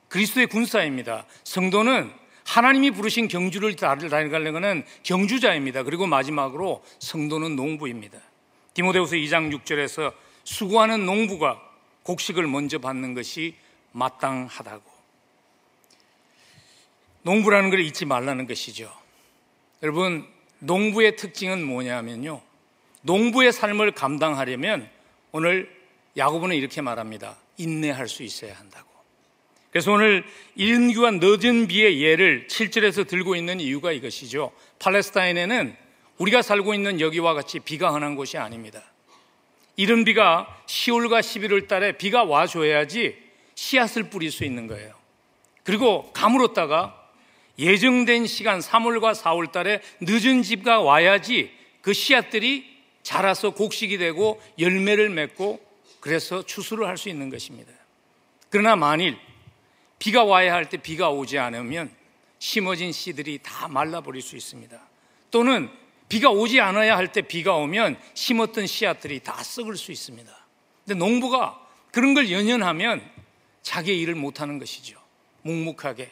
그리스도의 0.08 0.48
군사입니다. 0.48 1.26
성도는 1.44 2.12
하나님이 2.44 2.90
부르신 2.92 3.28
경주를 3.28 3.76
달려가려는 3.76 4.84
경주자입니다. 5.02 5.82
그리고 5.82 6.06
마지막으로 6.06 6.82
성도는 6.98 7.56
농부입니다. 7.56 8.18
디모데후서 8.78 9.16
2장 9.16 9.52
6절에서 9.58 10.14
수고하는 10.44 11.04
농부가 11.04 11.60
곡식을 12.04 12.46
먼저 12.46 12.78
받는 12.78 13.12
것이 13.12 13.56
마땅하다고. 13.90 14.88
농부라는 17.22 17.70
걸 17.70 17.80
잊지 17.80 18.04
말라는 18.04 18.46
것이죠. 18.46 18.88
여러분, 19.82 20.24
농부의 20.60 21.16
특징은 21.16 21.64
뭐냐면요. 21.64 22.40
농부의 23.02 23.52
삶을 23.52 23.92
감당하려면 23.92 24.88
오늘 25.32 25.76
야고보는 26.16 26.54
이렇게 26.54 26.80
말합니다. 26.80 27.36
인내할 27.56 28.06
수 28.06 28.22
있어야 28.22 28.54
한다고. 28.54 28.88
그래서 29.72 29.90
오늘 29.90 30.24
인규와 30.54 31.10
늦은 31.20 31.66
비의 31.66 32.00
예를 32.00 32.46
7절에서 32.46 33.08
들고 33.08 33.34
있는 33.34 33.58
이유가 33.58 33.90
이것이죠. 33.90 34.52
팔레스타인에는 34.78 35.87
우리가 36.18 36.42
살고 36.42 36.74
있는 36.74 37.00
여기와 37.00 37.34
같이 37.34 37.60
비가 37.60 37.92
흔한 37.92 38.14
곳이 38.16 38.38
아닙니다. 38.38 38.82
이른 39.76 40.04
비가 40.04 40.62
10월과 40.66 41.20
11월 41.20 41.68
달에 41.68 41.92
비가 41.92 42.24
와줘야지 42.24 43.16
씨앗을 43.54 44.10
뿌릴 44.10 44.30
수 44.30 44.44
있는 44.44 44.66
거예요. 44.66 44.94
그리고 45.62 46.10
가물었다가 46.12 46.96
예정된 47.58 48.26
시간 48.26 48.60
3월과 48.60 49.14
4월 49.14 49.50
달에 49.52 49.80
늦은 50.00 50.42
집가 50.42 50.80
와야지 50.80 51.52
그 51.82 51.92
씨앗들이 51.92 52.78
자라서 53.02 53.50
곡식이 53.50 53.98
되고 53.98 54.40
열매를 54.58 55.10
맺고 55.10 55.60
그래서 56.00 56.44
추수를 56.44 56.86
할 56.86 56.96
수 56.96 57.08
있는 57.08 57.30
것입니다. 57.30 57.72
그러나 58.50 58.76
만일 58.76 59.16
비가 59.98 60.24
와야 60.24 60.52
할 60.54 60.66
때 60.68 60.76
비가 60.76 61.10
오지 61.10 61.38
않으면 61.38 61.90
심어진 62.38 62.92
씨들이 62.92 63.40
다 63.42 63.68
말라버릴 63.68 64.22
수 64.22 64.36
있습니다. 64.36 64.80
또는 65.30 65.68
비가 66.08 66.30
오지 66.30 66.60
않아야 66.60 66.96
할 66.96 67.12
때 67.12 67.22
비가 67.22 67.54
오면 67.54 67.98
심었던 68.14 68.66
씨앗들이 68.66 69.20
다 69.20 69.42
썩을 69.42 69.76
수 69.76 69.92
있습니다. 69.92 70.30
근데 70.86 70.98
농부가 70.98 71.60
그런 71.92 72.14
걸 72.14 72.30
연연하면 72.30 73.02
자기의 73.62 74.00
일을 74.00 74.14
못하는 74.14 74.58
것이죠. 74.58 74.98
묵묵하게. 75.42 76.10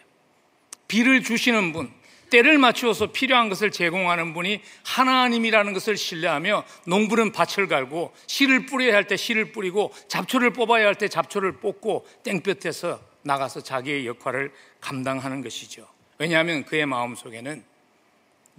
비를 0.88 1.22
주시는 1.22 1.72
분, 1.72 1.92
때를 2.30 2.58
맞추어서 2.58 3.12
필요한 3.12 3.48
것을 3.48 3.70
제공하는 3.70 4.34
분이 4.34 4.60
하나님이라는 4.84 5.72
것을 5.72 5.96
신뢰하며 5.96 6.64
농부는 6.86 7.32
밭을 7.32 7.68
갈고 7.68 8.12
씨를 8.26 8.66
뿌려야 8.66 8.94
할 8.94 9.04
때 9.06 9.16
씨를 9.16 9.52
뿌리고 9.52 9.92
잡초를 10.08 10.52
뽑아야 10.52 10.86
할 10.86 10.96
때 10.96 11.08
잡초를 11.08 11.58
뽑고 11.60 12.06
땡볕에서 12.24 13.00
나가서 13.22 13.62
자기의 13.62 14.06
역할을 14.06 14.52
감당하는 14.80 15.40
것이죠. 15.42 15.86
왜냐하면 16.18 16.64
그의 16.64 16.86
마음 16.86 17.14
속에는 17.14 17.64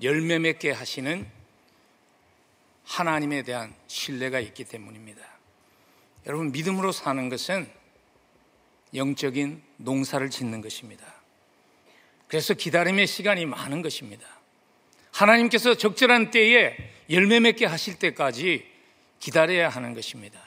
열매 0.01 0.39
맺게 0.39 0.71
하시는 0.71 1.27
하나님에 2.83 3.43
대한 3.43 3.73
신뢰가 3.87 4.39
있기 4.39 4.63
때문입니다. 4.65 5.21
여러분, 6.25 6.51
믿음으로 6.51 6.91
사는 6.91 7.29
것은 7.29 7.69
영적인 8.93 9.61
농사를 9.77 10.29
짓는 10.29 10.61
것입니다. 10.61 11.05
그래서 12.27 12.53
기다림의 12.53 13.07
시간이 13.07 13.45
많은 13.45 13.81
것입니다. 13.81 14.25
하나님께서 15.11 15.75
적절한 15.75 16.31
때에 16.31 16.75
열매 17.09 17.39
맺게 17.39 17.65
하실 17.65 17.97
때까지 17.97 18.65
기다려야 19.19 19.69
하는 19.69 19.93
것입니다. 19.93 20.39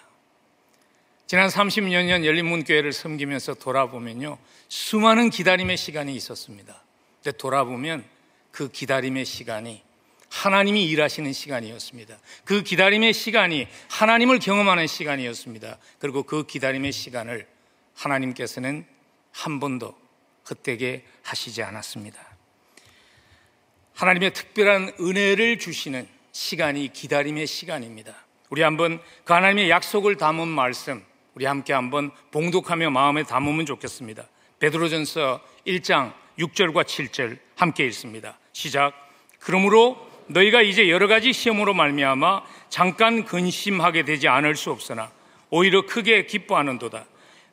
지난 1.26 1.48
30여 1.48 2.04
년 2.06 2.24
열린문교회를 2.24 2.92
섬기면서 2.92 3.54
돌아보면요. 3.54 4.38
수많은 4.68 5.30
기다림의 5.30 5.76
시간이 5.76 6.14
있었습니다. 6.16 6.82
근데 7.22 7.36
돌아보면 7.36 8.04
그 8.50 8.70
기다림의 8.70 9.24
시간이 9.24 9.82
하나님이 10.30 10.84
일하시는 10.86 11.32
시간이었습니다. 11.32 12.16
그 12.44 12.62
기다림의 12.62 13.12
시간이 13.12 13.66
하나님을 13.88 14.38
경험하는 14.38 14.86
시간이었습니다. 14.86 15.78
그리고 15.98 16.22
그 16.22 16.46
기다림의 16.46 16.92
시간을 16.92 17.46
하나님께서는 17.94 18.86
한 19.32 19.60
번도 19.60 19.94
헛되게 20.48 21.04
하시지 21.22 21.62
않았습니다. 21.62 22.18
하나님의 23.94 24.32
특별한 24.32 24.94
은혜를 25.00 25.58
주시는 25.58 26.08
시간이 26.32 26.92
기다림의 26.92 27.46
시간입니다. 27.46 28.14
우리 28.48 28.62
한번 28.62 29.00
그 29.24 29.32
하나님의 29.32 29.68
약속을 29.68 30.16
담은 30.16 30.48
말씀 30.48 31.04
우리 31.34 31.44
함께 31.44 31.72
한번 31.72 32.10
봉독하며 32.30 32.90
마음에 32.90 33.22
담으면 33.22 33.66
좋겠습니다. 33.66 34.26
베드로전서 34.58 35.40
1장 35.66 36.14
6절과 36.38 36.84
7절 36.84 37.38
함께 37.56 37.86
읽습니다. 37.86 38.39
시작. 38.52 38.92
그러므로 39.38 40.10
너희가 40.28 40.62
이제 40.62 40.88
여러 40.88 41.06
가지 41.06 41.32
시험으로 41.32 41.74
말미암아 41.74 42.42
잠깐 42.68 43.24
근심하게 43.24 44.04
되지 44.04 44.28
않을 44.28 44.54
수 44.56 44.70
없으나 44.70 45.10
오히려 45.50 45.86
크게 45.86 46.26
기뻐하는도다. 46.26 47.04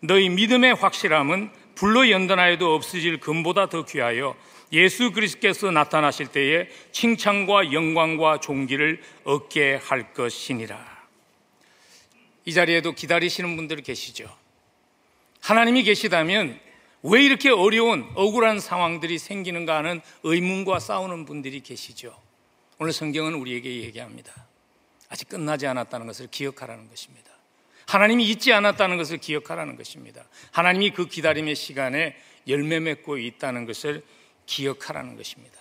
너희 0.01 0.29
믿음의 0.29 0.75
확실함은 0.75 1.49
불로 1.75 2.09
연단하여도 2.09 2.73
없어질 2.73 3.19
금보다 3.19 3.69
더 3.69 3.85
귀하여 3.85 4.35
예수 4.73 5.11
그리스께서 5.11 5.71
나타나실 5.71 6.27
때에 6.27 6.67
칭찬과 6.91 7.71
영광과 7.71 8.39
존귀를 8.39 9.01
얻게 9.23 9.75
할 9.75 10.13
것이니라. 10.13 10.77
이 12.45 12.53
자리에도 12.53 12.93
기다리시는 12.93 13.55
분들 13.55 13.81
계시죠. 13.81 14.29
하나님이 15.41 15.83
계시다면 15.83 16.59
왜 17.03 17.23
이렇게 17.23 17.49
어려운 17.49 18.09
억울한 18.15 18.59
상황들이 18.59 19.17
생기는가 19.19 19.77
하는 19.77 20.01
의문과 20.23 20.79
싸우는 20.79 21.25
분들이 21.25 21.61
계시죠. 21.61 22.17
오늘 22.79 22.91
성경은 22.91 23.33
우리에게 23.35 23.83
얘기합니다. 23.83 24.47
아직 25.09 25.29
끝나지 25.29 25.67
않았다는 25.67 26.07
것을 26.07 26.27
기억하라는 26.27 26.89
것입니다. 26.89 27.31
하나님이 27.87 28.25
잊지 28.29 28.51
않았다는 28.51 28.97
것을 28.97 29.17
기억하라는 29.17 29.77
것입니다. 29.77 30.25
하나님이 30.51 30.91
그 30.91 31.07
기다림의 31.07 31.55
시간에 31.55 32.15
열매 32.47 32.79
맺고 32.79 33.17
있다는 33.17 33.65
것을 33.65 34.03
기억하라는 34.45 35.15
것입니다. 35.15 35.57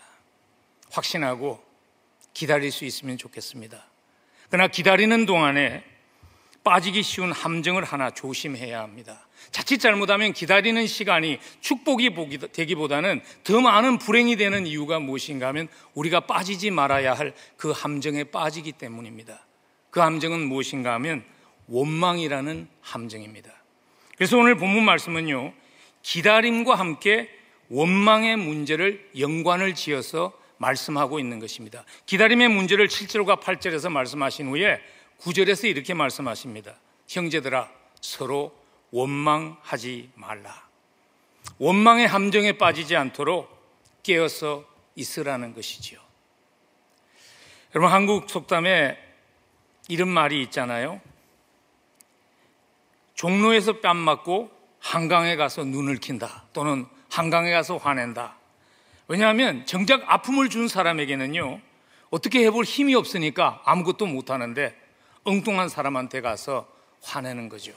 확신하고 0.91 1.65
기다릴 2.35 2.73
수 2.73 2.85
있으면 2.85 3.17
좋겠습니다. 3.19 3.85
그러나 4.51 4.69
기다리는 4.69 5.27
동안에 5.27 5.85
빠지기 6.65 7.03
쉬운 7.03 7.31
함정을 7.33 7.85
하나 7.85 8.11
조심해야 8.11 8.81
합니다. 8.81 9.26
자칫 9.51 9.79
잘못하면 9.79 10.33
기다리는 10.33 10.87
시간이 10.87 11.39
축복이 11.61 12.11
되기보다는 12.53 13.21
더 13.45 13.61
많은 13.61 13.99
불행이 13.99 14.37
되는 14.37 14.67
이유가 14.67 14.99
무엇인가 14.99 15.49
하면 15.49 15.69
우리가 15.95 16.21
빠지지 16.21 16.71
말아야 16.71 17.15
할 17.15 17.35
그 17.57 17.71
함정에 17.71 18.25
빠지기 18.25 18.73
때문입니다. 18.73 19.47
그 19.91 20.01
함정은 20.01 20.47
무엇인가 20.47 20.95
하면 20.95 21.25
원망이라는 21.69 22.69
함정입니다. 22.81 23.51
그래서 24.17 24.39
오늘 24.39 24.57
본문 24.57 24.85
말씀은요, 24.85 25.53
기다림과 26.03 26.75
함께 26.75 27.31
원망의 27.69 28.37
문제를 28.37 29.11
연관을 29.19 29.75
지어서 29.75 30.33
말씀하고 30.59 31.19
있는 31.19 31.39
것입니다. 31.39 31.85
기다림의 32.07 32.49
문제를 32.49 32.89
7절과 32.89 33.41
8절에서 33.41 33.91
말씀하신 33.91 34.49
후에 34.49 34.81
9절에서 35.21 35.69
이렇게 35.69 35.95
말씀하십니다. 35.95 36.79
형제들아, 37.09 37.69
서로 38.01 38.55
원망하지 38.91 40.11
말라. 40.15 40.67
원망의 41.59 42.07
함정에 42.07 42.53
빠지지 42.53 42.97
않도록 42.97 43.49
깨어서 44.03 44.65
있으라는 44.95 45.55
것이지요. 45.55 45.99
여러분, 47.75 47.93
한국 47.93 48.31
속담에 48.31 48.97
이런 49.89 50.09
말이 50.09 50.43
있잖아요. 50.45 51.01
종로에서 53.15 53.81
뺨 53.81 53.97
맞고 53.97 54.51
한강에 54.81 55.37
가서 55.37 55.65
눈을 55.65 55.97
킨다. 55.97 56.45
또는 56.53 56.87
한강에 57.11 57.51
가서 57.51 57.77
화낸다. 57.77 58.37
왜냐하면 59.09 59.65
정작 59.67 60.03
아픔을 60.07 60.49
준 60.49 60.69
사람에게는요, 60.69 61.61
어떻게 62.11 62.45
해볼 62.47 62.65
힘이 62.65 62.95
없으니까 62.95 63.63
아무것도 63.65 64.07
못하는데 64.07 64.77
엉뚱한 65.25 65.69
사람한테 65.69 66.21
가서 66.21 66.69
화내는 67.03 67.49
거죠. 67.49 67.73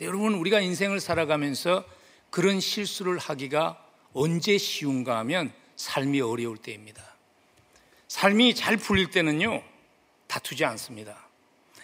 여러분, 0.00 0.34
우리가 0.34 0.60
인생을 0.60 1.00
살아가면서 1.00 1.84
그런 2.30 2.60
실수를 2.60 3.18
하기가 3.18 3.82
언제 4.12 4.58
쉬운가 4.58 5.18
하면 5.18 5.52
삶이 5.76 6.20
어려울 6.20 6.58
때입니다. 6.58 7.02
삶이 8.08 8.54
잘 8.54 8.76
풀릴 8.76 9.10
때는요, 9.10 9.62
다투지 10.26 10.64
않습니다. 10.64 11.26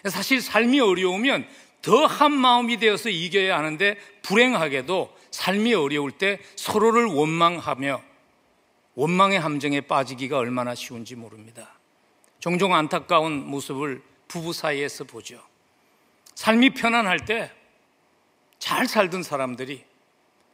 사실 0.09 0.41
삶이 0.41 0.79
어려우면 0.79 1.47
더 1.81 2.05
한 2.05 2.31
마음이 2.31 2.77
되어서 2.77 3.09
이겨야 3.09 3.57
하는데 3.57 3.97
불행하게도 4.21 5.17
삶이 5.31 5.73
어려울 5.73 6.11
때 6.11 6.39
서로를 6.55 7.05
원망하며 7.05 8.01
원망의 8.95 9.39
함정에 9.39 9.81
빠지기가 9.81 10.37
얼마나 10.37 10.75
쉬운지 10.75 11.15
모릅니다. 11.15 11.77
종종 12.39 12.73
안타까운 12.73 13.45
모습을 13.47 14.01
부부 14.27 14.53
사이에서 14.53 15.03
보죠. 15.03 15.41
삶이 16.35 16.71
편안할 16.71 17.25
때 17.25 17.51
잘 18.63 18.87
살던 18.87 19.23
사람들이 19.23 19.83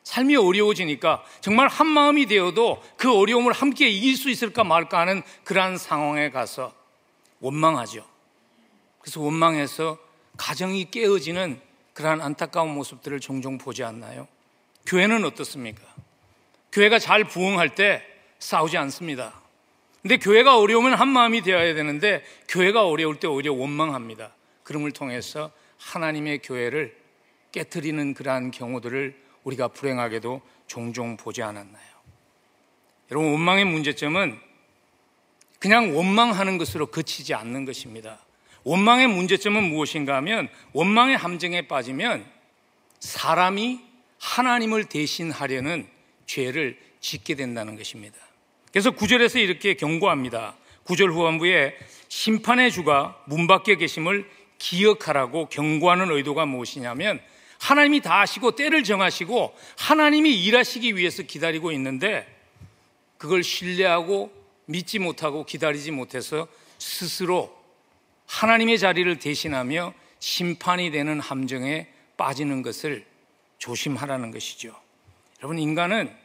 삶이 0.01 0.35
어려워지니까 0.35 1.23
정말 1.41 1.67
한 1.67 1.85
마음이 1.85 2.25
되어도 2.25 2.81
그 2.97 3.15
어려움을 3.15 3.53
함께 3.53 3.87
이길 3.87 4.17
수 4.17 4.31
있을까 4.31 4.63
말까 4.63 5.01
하는 5.01 5.21
그러한 5.43 5.77
상황에 5.77 6.31
가서 6.31 6.73
원망하죠. 7.39 8.03
그래서 8.97 9.21
원망해서 9.21 9.99
가정이 10.37 10.89
깨어지는 10.89 11.61
그러한 11.93 12.19
안타까운 12.21 12.73
모습들을 12.73 13.19
종종 13.19 13.59
보지 13.59 13.83
않나요? 13.83 14.27
교회는 14.87 15.23
어떻습니까? 15.23 15.83
교회가 16.71 16.97
잘 16.97 17.25
부흥할 17.25 17.75
때 17.75 18.03
싸우지 18.39 18.75
않습니다. 18.75 19.39
근데 20.01 20.17
교회가 20.17 20.57
어려우면 20.57 20.95
한 20.95 21.09
마음이 21.09 21.43
되어야 21.43 21.75
되는데 21.75 22.23
교회가 22.47 22.87
어려울 22.87 23.19
때 23.19 23.27
오히려 23.27 23.53
원망합니다. 23.53 24.33
그름을 24.63 24.93
통해서 24.93 25.51
하나님의 25.77 26.39
교회를 26.39 26.98
깨뜨리는 27.51 28.13
그러한 28.13 28.51
경우들을 28.51 29.15
우리가 29.43 29.69
불행하게도 29.69 30.41
종종 30.67 31.17
보지 31.17 31.41
않았나요? 31.41 31.83
여러분, 33.11 33.31
원망의 33.31 33.65
문제점은 33.65 34.39
그냥 35.59 35.95
원망하는 35.95 36.57
것으로 36.57 36.87
그치지 36.87 37.33
않는 37.33 37.65
것입니다. 37.65 38.19
원망의 38.63 39.07
문제점은 39.07 39.63
무엇인가 39.63 40.15
하면 40.17 40.49
원망의 40.73 41.17
함정에 41.17 41.67
빠지면 41.67 42.25
사람이 42.99 43.79
하나님을 44.19 44.85
대신하려는 44.85 45.87
죄를 46.25 46.77
짓게 46.99 47.35
된다는 47.35 47.75
것입니다. 47.77 48.17
그래서 48.71 48.91
구절에서 48.91 49.39
이렇게 49.39 49.73
경고합니다. 49.73 50.55
구절 50.83 51.11
후반부에 51.11 51.75
심판의 52.09 52.71
주가 52.71 53.21
문 53.25 53.47
밖에 53.47 53.75
계심을 53.75 54.29
기억하라고 54.57 55.47
경고하는 55.47 56.11
의도가 56.11 56.45
무엇이냐면 56.45 57.21
하나님이 57.59 58.01
다 58.01 58.21
아시고 58.21 58.55
때를 58.55 58.83
정하시고 58.83 59.55
하나님이 59.77 60.43
일하시기 60.43 60.95
위해서 60.95 61.23
기다리고 61.23 61.71
있는데 61.73 62.27
그걸 63.17 63.43
신뢰하고 63.43 64.31
믿지 64.65 64.97
못하고 64.99 65.45
기다리지 65.45 65.91
못해서 65.91 66.47
스스로 66.77 67.55
하나님의 68.27 68.79
자리를 68.79 69.19
대신하며 69.19 69.93
심판이 70.19 70.91
되는 70.91 71.19
함정에 71.19 71.87
빠지는 72.17 72.61
것을 72.61 73.05
조심하라는 73.57 74.31
것이죠. 74.31 74.75
여러분, 75.39 75.59
인간은 75.59 76.15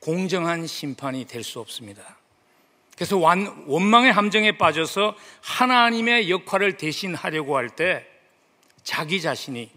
공정한 0.00 0.66
심판이 0.66 1.26
될 1.26 1.42
수 1.42 1.60
없습니다. 1.60 2.18
그래서 2.94 3.16
원망의 3.16 4.12
함정에 4.12 4.56
빠져서 4.58 5.16
하나님의 5.40 6.30
역할을 6.30 6.76
대신하려고 6.76 7.56
할 7.56 7.70
때 7.70 8.06
자기 8.84 9.20
자신이 9.20 9.70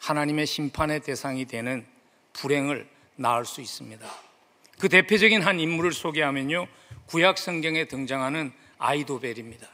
하나님의 0.00 0.46
심판의 0.46 1.00
대상이 1.00 1.44
되는 1.44 1.86
불행을 2.32 2.88
낳을 3.16 3.44
수 3.44 3.60
있습니다. 3.60 4.06
그 4.78 4.88
대표적인 4.88 5.42
한 5.42 5.60
인물을 5.60 5.92
소개하면요. 5.92 6.66
구약 7.06 7.38
성경에 7.38 7.84
등장하는 7.84 8.52
아이도벨입니다. 8.78 9.68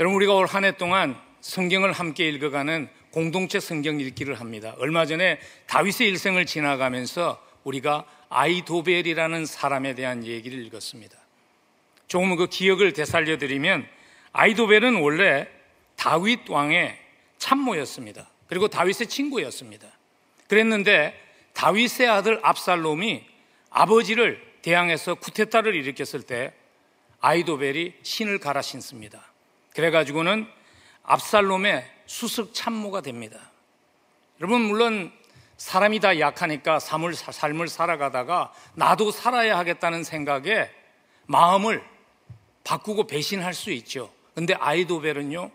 여러분 0.00 0.16
우리가 0.16 0.34
올 0.34 0.46
한 0.46 0.64
해 0.64 0.76
동안 0.76 1.16
성경을 1.40 1.92
함께 1.92 2.28
읽어가는 2.28 2.88
공동체 3.12 3.60
성경 3.60 4.00
읽기를 4.00 4.40
합니다. 4.40 4.74
얼마 4.78 5.06
전에 5.06 5.38
다윗의 5.66 6.08
일생을 6.08 6.46
지나가면서 6.46 7.40
우리가 7.64 8.06
아이도벨이라는 8.28 9.46
사람에 9.46 9.94
대한 9.94 10.24
얘기를 10.24 10.64
읽었습니다. 10.66 11.16
조금 12.08 12.34
그 12.36 12.48
기억을 12.48 12.92
되살려 12.92 13.38
드리면 13.38 13.86
아이도벨은 14.32 14.96
원래 14.96 15.46
다윗 15.96 16.48
왕의 16.48 16.98
참모였습니다. 17.38 18.31
그리고 18.52 18.68
다윗의 18.68 19.06
친구였습니다. 19.06 19.88
그랬는데 20.46 21.18
다윗의 21.54 22.06
아들 22.06 22.38
압살롬이 22.42 23.24
아버지를 23.70 24.46
대항해서 24.60 25.14
쿠데타를 25.14 25.74
일으켰을 25.74 26.20
때 26.20 26.52
아이도벨이 27.22 27.94
신을 28.02 28.40
갈아 28.40 28.60
신습니다. 28.60 29.24
그래가지고는 29.74 30.46
압살롬의 31.02 31.90
수석 32.04 32.52
참모가 32.52 33.00
됩니다. 33.00 33.38
여러분 34.38 34.60
물론 34.60 35.10
사람이 35.56 36.00
다 36.00 36.20
약하니까 36.20 36.78
삶을, 36.78 37.14
삶을 37.14 37.68
살아가다가 37.68 38.52
나도 38.74 39.12
살아야 39.12 39.56
하겠다는 39.56 40.04
생각에 40.04 40.68
마음을 41.24 41.82
바꾸고 42.64 43.06
배신할 43.06 43.54
수 43.54 43.70
있죠. 43.70 44.12
근데 44.34 44.52
아이도벨은요 44.52 45.50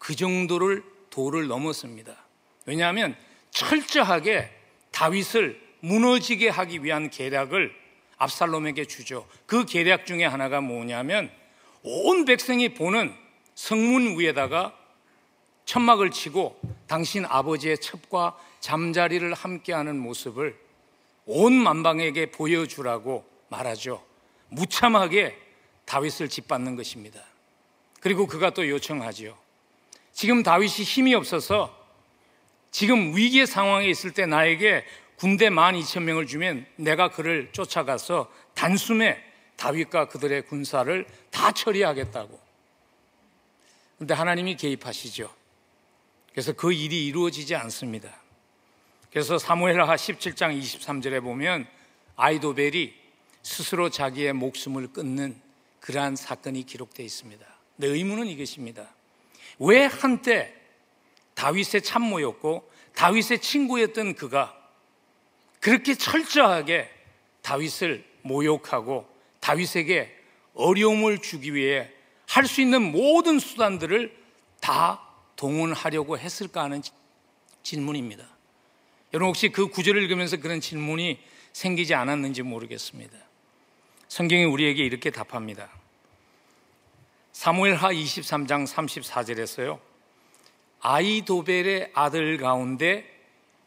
그 0.00 0.16
정도를 0.16 0.82
도를 1.10 1.46
넘었습니다. 1.46 2.28
왜냐하면 2.66 3.16
철저하게 3.50 4.50
다윗을 4.90 5.60
무너지게 5.80 6.48
하기 6.48 6.84
위한 6.84 7.10
계략을 7.10 7.74
압살롬에게 8.18 8.84
주죠. 8.84 9.26
그 9.46 9.64
계략 9.64 10.06
중에 10.06 10.24
하나가 10.24 10.60
뭐냐면 10.60 11.30
온 11.82 12.24
백성이 12.24 12.74
보는 12.74 13.14
성문 13.54 14.18
위에다가 14.18 14.76
천막을 15.64 16.10
치고 16.10 16.60
당신 16.86 17.24
아버지의 17.24 17.78
첩과 17.78 18.36
잠자리를 18.60 19.32
함께하는 19.32 19.98
모습을 19.98 20.58
온 21.26 21.52
만방에게 21.52 22.30
보여주라고 22.32 23.24
말하죠. 23.48 24.04
무참하게 24.48 25.38
다윗을 25.84 26.28
짓밟는 26.28 26.76
것입니다. 26.76 27.20
그리고 28.00 28.26
그가 28.26 28.50
또 28.50 28.68
요청하지요. 28.68 29.36
지금 30.12 30.42
다윗이 30.42 30.84
힘이 30.84 31.14
없어서 31.14 31.79
지금 32.70 33.16
위기의 33.16 33.46
상황에 33.46 33.88
있을 33.88 34.12
때 34.12 34.26
나에게 34.26 34.84
군대 35.16 35.50
만 35.50 35.76
이천 35.76 36.04
명을 36.04 36.26
주면 36.26 36.64
내가 36.76 37.10
그를 37.10 37.50
쫓아가서 37.52 38.32
단숨에 38.54 39.22
다윗과 39.56 40.08
그들의 40.08 40.46
군사를 40.46 41.06
다 41.30 41.52
처리하겠다고. 41.52 42.40
근데 43.98 44.14
하나님이 44.14 44.56
개입하시죠. 44.56 45.30
그래서 46.32 46.52
그 46.52 46.72
일이 46.72 47.06
이루어지지 47.06 47.54
않습니다. 47.54 48.10
그래서 49.10 49.38
사무엘하 49.38 49.94
17장 49.94 50.58
23절에 50.58 51.22
보면 51.22 51.66
아이도벨이 52.16 52.94
스스로 53.42 53.90
자기의 53.90 54.32
목숨을 54.32 54.92
끊는 54.92 55.38
그러한 55.80 56.16
사건이 56.16 56.64
기록되어 56.64 57.04
있습니다. 57.04 57.44
내 57.76 57.88
의문은 57.88 58.26
이것입니다. 58.28 58.88
왜 59.58 59.84
한때 59.84 60.54
다윗의 61.40 61.80
참모였고 61.80 62.70
다윗의 62.94 63.40
친구였던 63.40 64.14
그가 64.14 64.54
그렇게 65.58 65.94
철저하게 65.94 66.90
다윗을 67.40 68.04
모욕하고 68.20 69.08
다윗에게 69.40 70.14
어려움을 70.52 71.22
주기 71.22 71.54
위해 71.54 71.90
할 72.28 72.44
수 72.44 72.60
있는 72.60 72.92
모든 72.92 73.38
수단들을 73.38 74.14
다 74.60 75.00
동원하려고 75.36 76.18
했을까 76.18 76.64
하는 76.64 76.82
질문입니다. 77.62 78.24
여러분 79.14 79.30
혹시 79.30 79.48
그 79.48 79.68
구절을 79.68 80.02
읽으면서 80.02 80.36
그런 80.36 80.60
질문이 80.60 81.18
생기지 81.54 81.94
않았는지 81.94 82.42
모르겠습니다. 82.42 83.16
성경이 84.08 84.44
우리에게 84.44 84.84
이렇게 84.84 85.10
답합니다. 85.10 85.70
사무엘하 87.32 87.92
23장 87.92 88.66
34절에서요. 88.66 89.89
아이도벨의 90.80 91.90
아들 91.94 92.36
가운데 92.38 93.04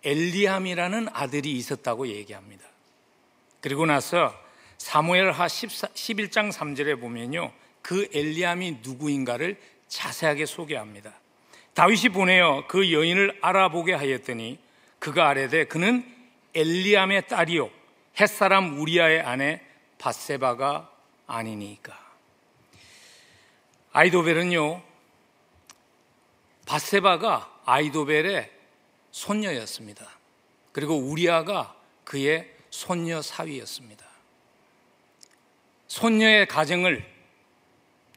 엘리암이라는 0.04 1.08
아들이 1.14 1.52
있었다고 1.54 2.08
얘기합니다. 2.08 2.66
그리고 3.62 3.86
나서 3.86 4.34
사무엘하 4.78 5.48
11장 5.48 6.52
3절에 6.52 7.00
보면요. 7.00 7.52
그 7.82 8.10
엘리암이 8.14 8.80
누구인가를 8.84 9.60
자세하게 9.88 10.46
소개합니다. 10.46 11.14
다윗이 11.74 12.10
보내어 12.10 12.66
그 12.68 12.92
여인을 12.92 13.38
알아보게 13.42 13.94
하였더니 13.94 14.60
그가 15.00 15.30
아래되 15.30 15.66
그는 15.66 16.06
엘리암의 16.54 17.28
딸이요 17.28 17.70
햇사람 18.20 18.80
우리아의 18.80 19.22
아내 19.22 19.62
바세바가 19.98 20.92
아니니까. 21.28 21.98
아이도벨은요 23.92 24.82
바세바가 26.66 27.62
아이도벨의 27.66 28.52
손녀였습니다. 29.12 30.10
그리고 30.72 30.96
우리아가 30.96 31.76
그의 32.04 32.52
손녀 32.70 33.22
사위였습니다. 33.22 34.06
손녀의 35.88 36.48
가정을 36.48 37.08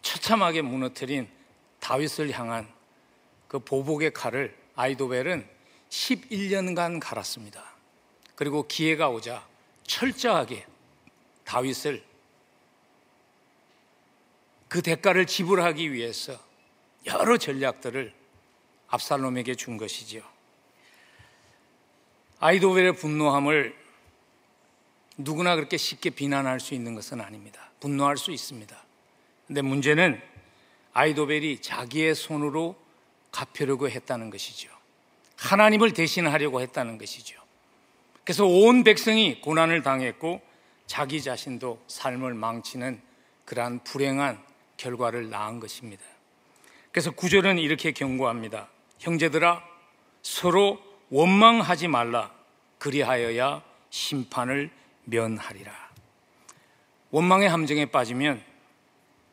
처참하게 0.00 0.62
무너뜨린 0.62 1.28
다윗을 1.80 2.30
향한 2.32 2.72
그 3.48 3.58
보복의 3.58 4.12
칼을 4.12 4.56
아이도벨은 4.74 5.48
11년간 5.90 7.00
갈았습니다. 7.00 7.62
그리고 8.34 8.66
기회가 8.66 9.08
오자 9.08 9.46
철저하게 9.84 10.66
다윗을 11.44 12.02
그 14.68 14.82
대가를 14.82 15.26
지불하기 15.26 15.92
위해서 15.92 16.38
여러 17.06 17.36
전략들을 17.36 18.12
압살롬에게 18.88 19.54
준 19.54 19.76
것이지요. 19.76 20.22
아이도벨의 22.38 22.96
분노함을 22.96 23.76
누구나 25.18 25.56
그렇게 25.56 25.76
쉽게 25.76 26.10
비난할 26.10 26.60
수 26.60 26.74
있는 26.74 26.94
것은 26.94 27.20
아닙니다. 27.20 27.70
분노할 27.80 28.16
수 28.16 28.30
있습니다. 28.30 28.76
근데 29.46 29.62
문제는 29.62 30.20
아이도벨이 30.92 31.60
자기의 31.60 32.14
손으로 32.14 32.76
갚으려고 33.30 33.88
했다는 33.88 34.30
것이죠. 34.30 34.70
하나님을 35.36 35.92
대신하려고 35.92 36.60
했다는 36.60 36.98
것이죠. 36.98 37.40
그래서 38.24 38.44
온 38.44 38.82
백성이 38.82 39.40
고난을 39.40 39.82
당했고 39.82 40.40
자기 40.86 41.22
자신도 41.22 41.82
삶을 41.86 42.34
망치는 42.34 43.00
그러한 43.44 43.84
불행한 43.84 44.42
결과를 44.76 45.30
낳은 45.30 45.60
것입니다. 45.60 46.04
그래서 46.90 47.10
구절은 47.10 47.58
이렇게 47.58 47.92
경고합니다. 47.92 48.68
형제들아 48.98 49.62
서로 50.22 50.80
원망하지 51.10 51.88
말라. 51.88 52.32
그리하여야 52.78 53.62
심판을 53.90 54.70
면하리라. 55.04 55.72
원망의 57.10 57.48
함정에 57.48 57.86
빠지면 57.86 58.42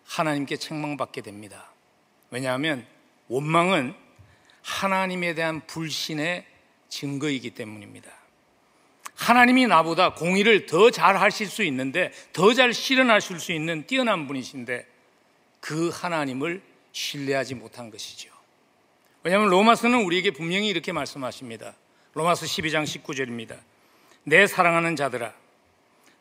하나님께 0.05 0.57
책망받게 0.57 1.21
됩니다. 1.21 1.71
왜냐하면 2.29 2.85
원망은 3.27 3.95
하나님에 4.61 5.33
대한 5.33 5.65
불신의 5.67 6.45
증거이기 6.89 7.51
때문입니다. 7.51 8.11
하나님이 9.15 9.67
나보다 9.67 10.13
공의를 10.13 10.65
더 10.65 10.89
잘 10.91 11.17
하실 11.17 11.47
수 11.47 11.63
있는데 11.63 12.11
더 12.33 12.53
잘 12.53 12.73
실현하실 12.73 13.39
수 13.39 13.51
있는 13.51 13.85
뛰어난 13.87 14.27
분이신데 14.27 14.87
그 15.59 15.89
하나님을 15.89 16.61
신뢰하지 16.91 17.55
못한 17.55 17.89
것이죠. 17.89 18.32
왜냐하면 19.23 19.49
로마서는 19.49 20.03
우리에게 20.03 20.31
분명히 20.31 20.67
이렇게 20.67 20.91
말씀하십니다. 20.91 21.75
로마서 22.13 22.45
12장 22.45 22.83
19절입니다. 22.83 23.57
내 24.23 24.45
사랑하는 24.47 24.95
자들아, 24.95 25.33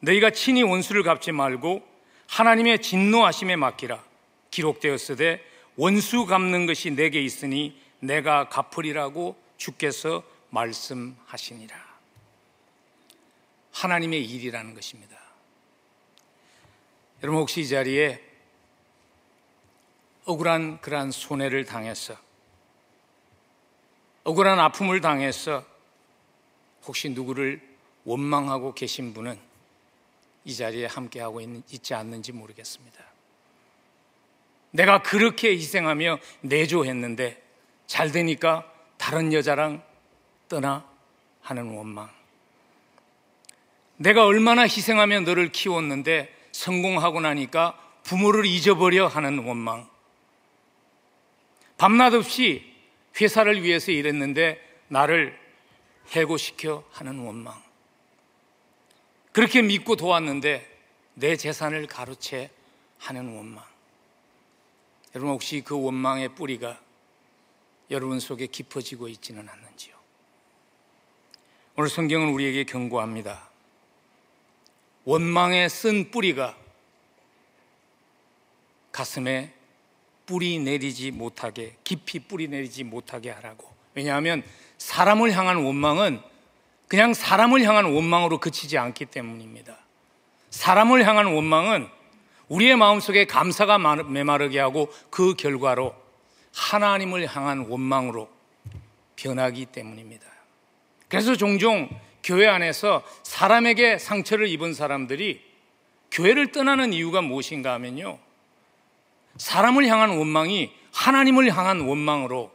너희가 0.01 0.31
친히 0.31 0.63
원수를 0.63 1.03
갚지 1.03 1.33
말고 1.33 1.87
하나님의 2.29 2.81
진노하심에 2.81 3.57
맡기라. 3.57 4.03
기록되었으되 4.51 5.45
원수 5.77 6.27
갚는 6.27 6.67
것이 6.67 6.91
내게 6.91 7.21
있으니 7.21 7.81
내가 8.01 8.49
갚으리라고 8.49 9.37
주께서 9.57 10.23
말씀하시니라. 10.51 11.77
하나님의 13.73 14.25
일이라는 14.25 14.75
것입니다. 14.75 15.17
여러분 17.23 17.41
혹시 17.41 17.63
이 17.63 17.69
자리에 17.69 18.21
억울한 20.25 20.81
그러한 20.81 21.11
손해를 21.11 21.65
당했어. 21.65 22.17
억울한 24.25 24.59
아픔을 24.59 25.01
당했어. 25.01 25.65
혹시 26.85 27.09
누구를 27.11 27.61
원망하고 28.05 28.75
계신 28.75 29.15
분은 29.15 29.39
이 30.45 30.55
자리에 30.55 30.87
함께하고 30.87 31.41
있지 31.41 31.95
않는지 31.95 32.33
모르겠습니다. 32.33 33.05
내가 34.71 35.03
그렇게 35.03 35.51
희생하며 35.51 36.19
내조했는데 36.41 37.43
잘 37.87 38.11
되니까 38.11 38.71
다른 38.97 39.33
여자랑 39.33 39.83
떠나 40.49 40.85
하는 41.43 41.75
원망. 41.75 42.11
내가 43.97 44.25
얼마나 44.25 44.63
희생하며 44.63 45.21
너를 45.21 45.53
키웠는데 45.53 46.35
성공하고 46.53 47.21
나니까 47.21 47.79
부모를 48.03 48.47
잊어버려 48.47 49.07
하는 49.07 49.41
원망. 49.41 49.89
밤낮 51.77 52.15
없이 52.15 52.72
회사를 53.21 53.63
위해서 53.63 53.93
일했는데 53.93 54.61
나를 54.89 55.39
해고시켜 56.11 56.85
하는 56.91 57.21
원망. 57.21 57.61
그렇게 59.33 59.63
믿고 59.63 59.97
도왔는데 59.97 60.69
내 61.15 61.37
재산을 61.37 61.87
가로채 61.87 62.51
하는 62.99 63.35
원망. 63.37 63.65
여러분 65.15 65.35
혹시 65.35 65.63
그 65.63 65.81
원망의 65.81 66.35
뿌리가 66.35 66.81
여러분 67.91 68.21
속에 68.21 68.47
깊어지고 68.47 69.09
있지는 69.09 69.49
않는지요? 69.49 69.95
오늘 71.77 71.89
성경은 71.89 72.33
우리에게 72.33 72.65
경고합니다. 72.65 73.51
원망에 75.05 75.69
쓴 75.69 76.11
뿌리가 76.11 76.57
가슴에 78.93 79.53
뿌리 80.27 80.59
내리지 80.59 81.11
못하게 81.11 81.77
깊이 81.85 82.19
뿌리 82.19 82.49
내리지 82.49 82.85
못하게 82.85 83.31
하라고. 83.31 83.73
왜냐하면 83.95 84.43
사람을 84.79 85.33
향한 85.33 85.57
원망은 85.57 86.21
그냥 86.89 87.15
사람을 87.15 87.63
향한 87.63 87.87
원망으로 87.87 88.39
그치지 88.39 88.79
않기 88.79 89.07
때문입니다. 89.07 89.79
사람을 90.51 91.07
향한 91.07 91.27
원망은 91.27 91.89
우리의 92.49 92.77
마음속에 92.77 93.25
감사가 93.25 93.79
메마르게 93.79 94.59
하고 94.61 94.93
그 95.11 95.35
결과로 95.35 95.95
하나님을 96.55 97.27
향한 97.35 97.67
원망으로 97.69 98.29
변하기 99.17 99.67
때문입니다. 99.67 100.27
그래서 101.09 101.37
종종 101.37 101.89
교회 102.23 102.47
안에서 102.47 103.03
사람에게 103.23 103.99
상처를 103.99 104.49
입은 104.49 104.75
사람들이 104.75 105.43
교회를 106.11 106.53
떠나는 106.53 106.93
이유가 106.93 107.23
무엇인가 107.23 107.73
하면요. 107.75 108.19
사람을 109.37 109.87
향한 109.87 110.11
원망이 110.11 110.73
하나님을 110.93 111.57
향한 111.57 111.81
원망으로 111.81 112.53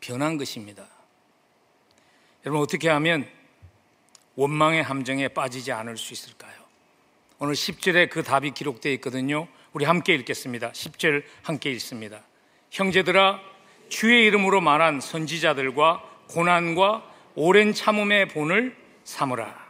변한 0.00 0.36
것입니다. 0.36 0.86
여러분, 2.44 2.62
어떻게 2.62 2.88
하면 2.88 3.28
원망의 4.36 4.82
함정에 4.82 5.28
빠지지 5.28 5.72
않을 5.72 5.96
수 5.96 6.12
있을까요? 6.12 6.54
오늘 7.38 7.54
10절에 7.54 8.10
그 8.10 8.22
답이 8.22 8.52
기록되어 8.52 8.92
있거든요. 8.94 9.48
우리 9.72 9.84
함께 9.84 10.14
읽겠습니다. 10.14 10.72
10절 10.72 11.24
함께 11.42 11.70
읽습니다. 11.72 12.22
형제들아, 12.70 13.40
주의 13.88 14.26
이름으로 14.26 14.60
말한 14.60 15.00
선지자들과 15.00 16.02
고난과 16.28 17.14
오랜 17.34 17.72
참음의 17.72 18.28
본을 18.28 18.76
삼으라. 19.04 19.66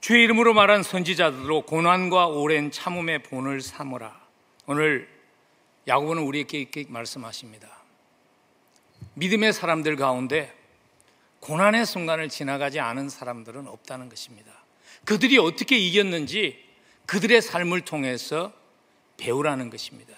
주의 0.00 0.24
이름으로 0.24 0.54
말한 0.54 0.82
선지자들로 0.82 1.62
고난과 1.62 2.28
오랜 2.28 2.70
참음의 2.70 3.24
본을 3.24 3.60
삼으라. 3.60 4.19
오늘 4.70 5.08
야고보는 5.88 6.22
우리에게 6.22 6.60
이렇게 6.60 6.84
말씀하십니다. 6.88 7.68
믿음의 9.14 9.52
사람들 9.52 9.96
가운데 9.96 10.54
고난의 11.40 11.84
순간을 11.84 12.28
지나가지 12.28 12.78
않은 12.78 13.08
사람들은 13.08 13.66
없다는 13.66 14.08
것입니다. 14.08 14.52
그들이 15.04 15.38
어떻게 15.38 15.76
이겼는지 15.76 16.64
그들의 17.06 17.42
삶을 17.42 17.80
통해서 17.80 18.52
배우라는 19.16 19.70
것입니다. 19.70 20.14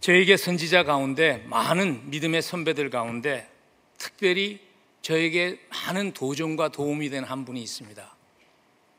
저에게 0.00 0.36
선지자 0.36 0.82
가운데 0.82 1.44
많은 1.46 2.10
믿음의 2.10 2.42
선배들 2.42 2.90
가운데 2.90 3.48
특별히 3.96 4.60
저에게 5.02 5.60
많은 5.70 6.14
도전과 6.14 6.70
도움이 6.70 7.10
된 7.10 7.22
한 7.22 7.44
분이 7.44 7.62
있습니다. 7.62 8.16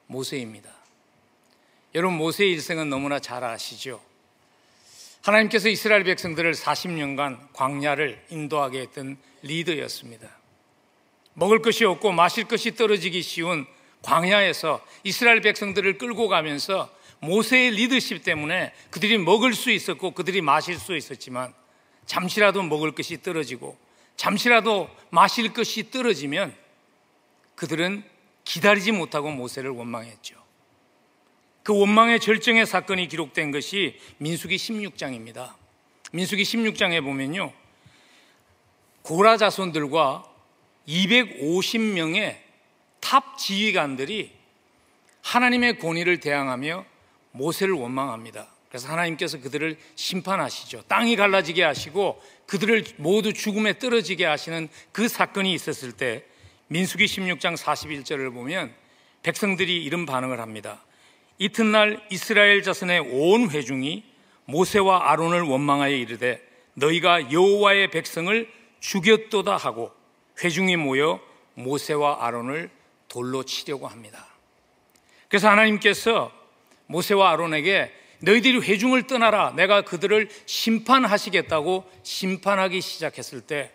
모세입니다. 0.07 0.78
여러분 1.95 2.17
모세의 2.17 2.51
일생은 2.51 2.89
너무나 2.89 3.19
잘 3.19 3.43
아시죠? 3.43 4.01
하나님께서 5.21 5.69
이스라엘 5.69 6.03
백성들을 6.03 6.53
40년간 6.53 7.51
광야를 7.53 8.25
인도하게 8.29 8.81
했던 8.81 9.17
리더였습니다. 9.41 10.29
먹을 11.33 11.61
것이 11.61 11.85
없고 11.85 12.11
마실 12.11 12.45
것이 12.45 12.75
떨어지기 12.75 13.21
쉬운 13.21 13.65
광야에서 14.01 14.85
이스라엘 15.03 15.41
백성들을 15.41 15.97
끌고 15.97 16.27
가면서 16.27 16.93
모세의 17.21 17.71
리더십 17.71 18.23
때문에 18.23 18.73
그들이 18.91 19.17
먹을 19.17 19.53
수 19.53 19.71
있었고 19.71 20.11
그들이 20.11 20.41
마실 20.41 20.77
수 20.77 20.95
있었지만 20.95 21.53
잠시라도 22.05 22.63
먹을 22.63 22.91
것이 22.91 23.21
떨어지고 23.21 23.77
잠시라도 24.15 24.89
마실 25.09 25.53
것이 25.53 25.91
떨어지면 25.91 26.55
그들은 27.55 28.03
기다리지 28.45 28.91
못하고 28.93 29.31
모세를 29.31 29.69
원망했죠. 29.71 30.38
그 31.69 31.77
원망의 31.77 32.19
절정의 32.19 32.65
사건이 32.65 33.07
기록된 33.09 33.51
것이 33.51 33.95
민수기 34.17 34.55
16장입니다. 34.55 35.53
민수기 36.11 36.41
16장에 36.41 37.03
보면요. 37.03 37.53
고라 39.03 39.37
자손들과 39.37 40.25
250명의 40.87 42.37
top 42.99 43.37
지휘관들이 43.37 44.31
하나님의 45.21 45.77
권위를 45.77 46.19
대항하며 46.19 46.85
모세를 47.33 47.75
원망합니다. 47.75 48.47
그래서 48.69 48.87
하나님께서 48.87 49.39
그들을 49.39 49.77
심판하시죠. 49.93 50.85
땅이 50.87 51.17
갈라지게 51.17 51.61
하시고 51.61 52.19
그들을 52.47 52.83
모두 52.97 53.31
죽음에 53.31 53.77
떨어지게 53.77 54.25
하시는 54.25 54.69
그 54.91 55.07
사건이 55.07 55.53
있었을 55.53 55.91
때 55.91 56.23
민수기 56.65 57.05
16장 57.05 57.55
41절을 57.55 58.33
보면 58.33 58.73
백성들이 59.21 59.83
이런 59.83 60.07
반응을 60.07 60.39
합니다. 60.39 60.81
이튿날 61.39 62.05
이스라엘 62.11 62.61
자손의 62.61 62.99
온 62.99 63.49
회중이 63.49 64.03
모세와 64.45 65.09
아론을 65.09 65.41
원망하여 65.43 65.95
이르되 65.95 66.45
너희가 66.73 67.31
여호와의 67.31 67.91
백성을 67.91 68.51
죽였도다 68.81 69.55
하고 69.55 69.91
회중이 70.43 70.75
모여 70.75 71.21
모세와 71.55 72.25
아론을 72.25 72.69
돌로 73.07 73.43
치려고 73.43 73.87
합니다. 73.87 74.27
그래서 75.29 75.49
하나님께서 75.49 76.31
모세와 76.87 77.31
아론에게 77.31 77.93
너희들이 78.19 78.59
회중을 78.59 79.07
떠나라. 79.07 79.51
내가 79.51 79.81
그들을 79.81 80.29
심판하시겠다고 80.45 81.89
심판하기 82.03 82.81
시작했을 82.81 83.41
때 83.41 83.71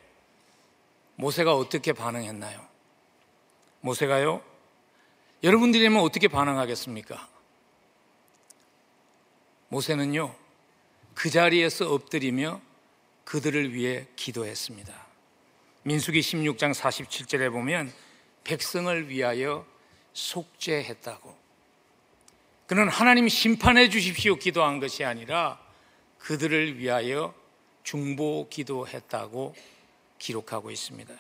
모세가 1.17 1.55
어떻게 1.55 1.95
반응했나요? 1.95 2.61
모세가요? 3.81 4.43
여러분들이면 5.43 6.03
어떻게 6.03 6.29
반응하겠습니까? 6.29 7.34
모세는요, 9.75 10.33
그 11.15 11.31
자리에서 11.31 11.93
엎드리며 11.93 12.61
그들을 13.25 13.75
위해 13.75 14.07
기도했습니다. 14.15 15.07
민수기 15.83 16.21
16장 16.21 16.73
47절에 16.73 17.51
보면 17.51 17.93
백성을 18.45 19.09
위하여 19.09 19.67
속죄했다고 20.13 21.37
그는 22.69 22.89
하나님 22.89 23.29
심판해 23.29 23.89
주십시오 23.89 24.37
기도한 24.37 24.79
것이 24.79 25.05
아니라 25.05 25.61
그들을 26.19 26.79
위하여 26.79 27.35
중보 27.83 28.49
기도했다고 28.49 29.57
기록하고 30.19 30.71
있습니다. 30.71 31.13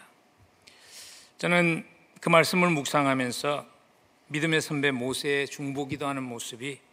저는 1.38 1.85
그 2.21 2.29
말씀을 2.29 2.71
묵상하면서 2.71 3.67
믿음의 4.29 4.61
선배 4.62 4.93
모세의 4.93 5.49
중보 5.49 5.88
기도하는 5.88 6.23
모습이 6.23 6.84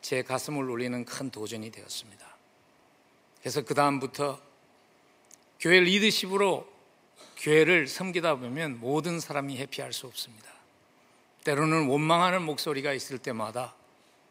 제 0.00 0.22
가슴을 0.22 0.68
울리는 0.68 1.04
큰 1.04 1.30
도전이 1.30 1.70
되었습니다. 1.70 2.26
그래서 3.40 3.62
그 3.62 3.74
다음부터 3.74 4.40
교회 5.60 5.80
리더십으로 5.80 6.70
교회를 7.38 7.86
섬기다 7.86 8.36
보면 8.36 8.80
모든 8.80 9.20
사람이 9.20 9.56
해피할 9.58 9.92
수 9.92 10.06
없습니다. 10.06 10.50
때로는 11.44 11.86
원망하는 11.86 12.42
목소리가 12.42 12.92
있을 12.92 13.18
때마다 13.18 13.74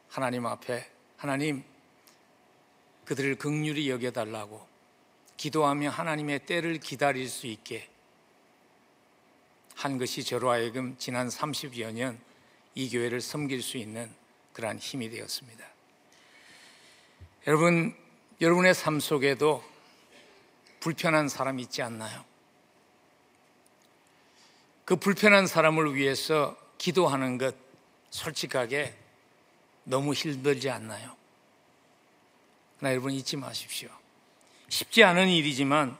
하나님 0.09 0.45
앞에 0.45 0.89
하나님 1.17 1.63
그들을 3.05 3.35
극률이 3.35 3.89
여겨달라고 3.89 4.65
기도하며 5.37 5.89
하나님의 5.89 6.45
때를 6.45 6.79
기다릴 6.79 7.29
수 7.29 7.47
있게 7.47 7.87
한 9.75 9.97
것이 9.97 10.23
저로 10.23 10.49
하여금 10.49 10.95
지난 10.97 11.27
30여 11.27 11.91
년 11.93 12.27
이 12.77 12.91
교회를 12.91 13.21
섬길 13.21 13.63
수 13.63 13.77
있는 13.77 14.07
그러한 14.57 14.79
힘이 14.79 15.09
되었습니다. 15.09 15.65
여러분, 17.45 17.95
여러분의 18.41 18.73
삶 18.73 18.99
속에도 18.99 19.63
불편한 20.79 21.29
사람 21.29 21.59
있지 21.59 21.81
않나요? 21.81 22.25
그 24.83 24.95
불편한 24.95 25.47
사람을 25.47 25.95
위해서 25.95 26.57
기도하는 26.77 27.37
것 27.37 27.55
솔직하게 28.09 28.97
너무 29.83 30.13
힘들지 30.13 30.69
않나요? 30.69 31.15
그러나 32.79 32.93
여러분 32.93 33.13
잊지 33.13 33.37
마십시오. 33.37 33.89
쉽지 34.69 35.03
않은 35.03 35.29
일이지만 35.29 35.97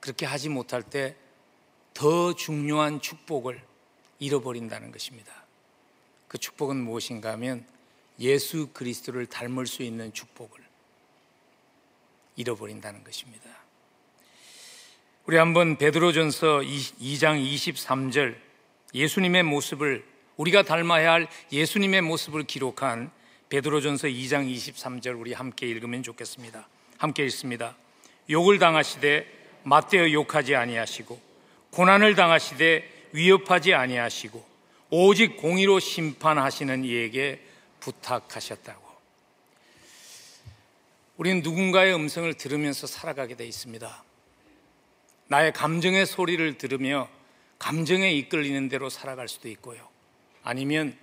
그렇게 0.00 0.26
하지 0.26 0.48
못할 0.48 0.82
때 0.82 1.16
더 1.98 2.32
중요한 2.32 3.00
축복을 3.00 3.60
잃어버린다는 4.20 4.92
것입니다. 4.92 5.32
그 6.28 6.38
축복은 6.38 6.76
무엇인가 6.76 7.32
하면 7.32 7.64
예수 8.20 8.68
그리스도를 8.72 9.26
닮을 9.26 9.66
수 9.66 9.82
있는 9.82 10.12
축복을 10.12 10.60
잃어버린다는 12.36 13.02
것입니다. 13.02 13.48
우리 15.24 15.36
한번 15.36 15.76
베드로전서 15.76 16.60
2장 16.60 17.44
23절 17.54 18.36
예수님의 18.94 19.42
모습을 19.42 20.04
우리가 20.36 20.62
닮아야 20.62 21.12
할 21.12 21.28
예수님의 21.52 22.02
모습을 22.02 22.44
기록한 22.44 23.10
베드로전서 23.48 24.08
2장 24.08 24.50
23절 24.50 25.18
우리 25.18 25.32
함께 25.32 25.66
읽으면 25.66 26.02
좋겠습니다. 26.02 26.68
함께 26.98 27.24
읽습니다. 27.26 27.76
욕을 28.30 28.58
당하시되 28.58 29.26
맞대어 29.64 30.12
욕하지 30.12 30.54
아니하시고 30.54 31.20
고난을 31.70 32.14
당하시되 32.14 33.10
위협하지 33.12 33.74
아니하시고 33.74 34.57
오직 34.90 35.36
공의로 35.36 35.80
심판하시는 35.80 36.84
이에게 36.84 37.44
부탁하셨다고. 37.80 38.88
우리는 41.16 41.42
누군가의 41.42 41.94
음성을 41.94 42.32
들으면서 42.34 42.86
살아가게 42.86 43.36
돼 43.36 43.46
있습니다. 43.46 44.04
나의 45.26 45.52
감정의 45.52 46.06
소리를 46.06 46.58
들으며 46.58 47.08
감정에 47.58 48.12
이끌리는 48.12 48.68
대로 48.68 48.88
살아갈 48.88 49.28
수도 49.28 49.48
있고요. 49.48 49.88
아니면 50.42 50.96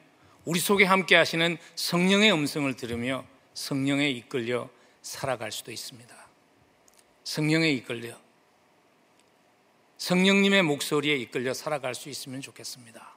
우리 0.46 0.60
속에 0.60 0.86
함께 0.86 1.16
하시는 1.16 1.58
성령의 1.76 2.32
음성을 2.32 2.74
들으며 2.76 3.26
성령에 3.54 4.10
이끌려 4.10 4.70
살아갈 5.02 5.52
수도 5.52 5.72
있습니다. 5.72 6.16
성령에 7.24 7.70
이끌려 7.72 8.16
성령님의 9.98 10.64
목소리에 10.64 11.16
이끌려 11.16 11.54
살아갈 11.54 11.96
수 11.96 12.10
있으면 12.10 12.42
좋겠습니다. 12.42 13.15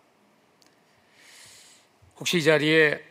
혹시 2.18 2.38
이 2.38 2.42
자리에 2.42 3.04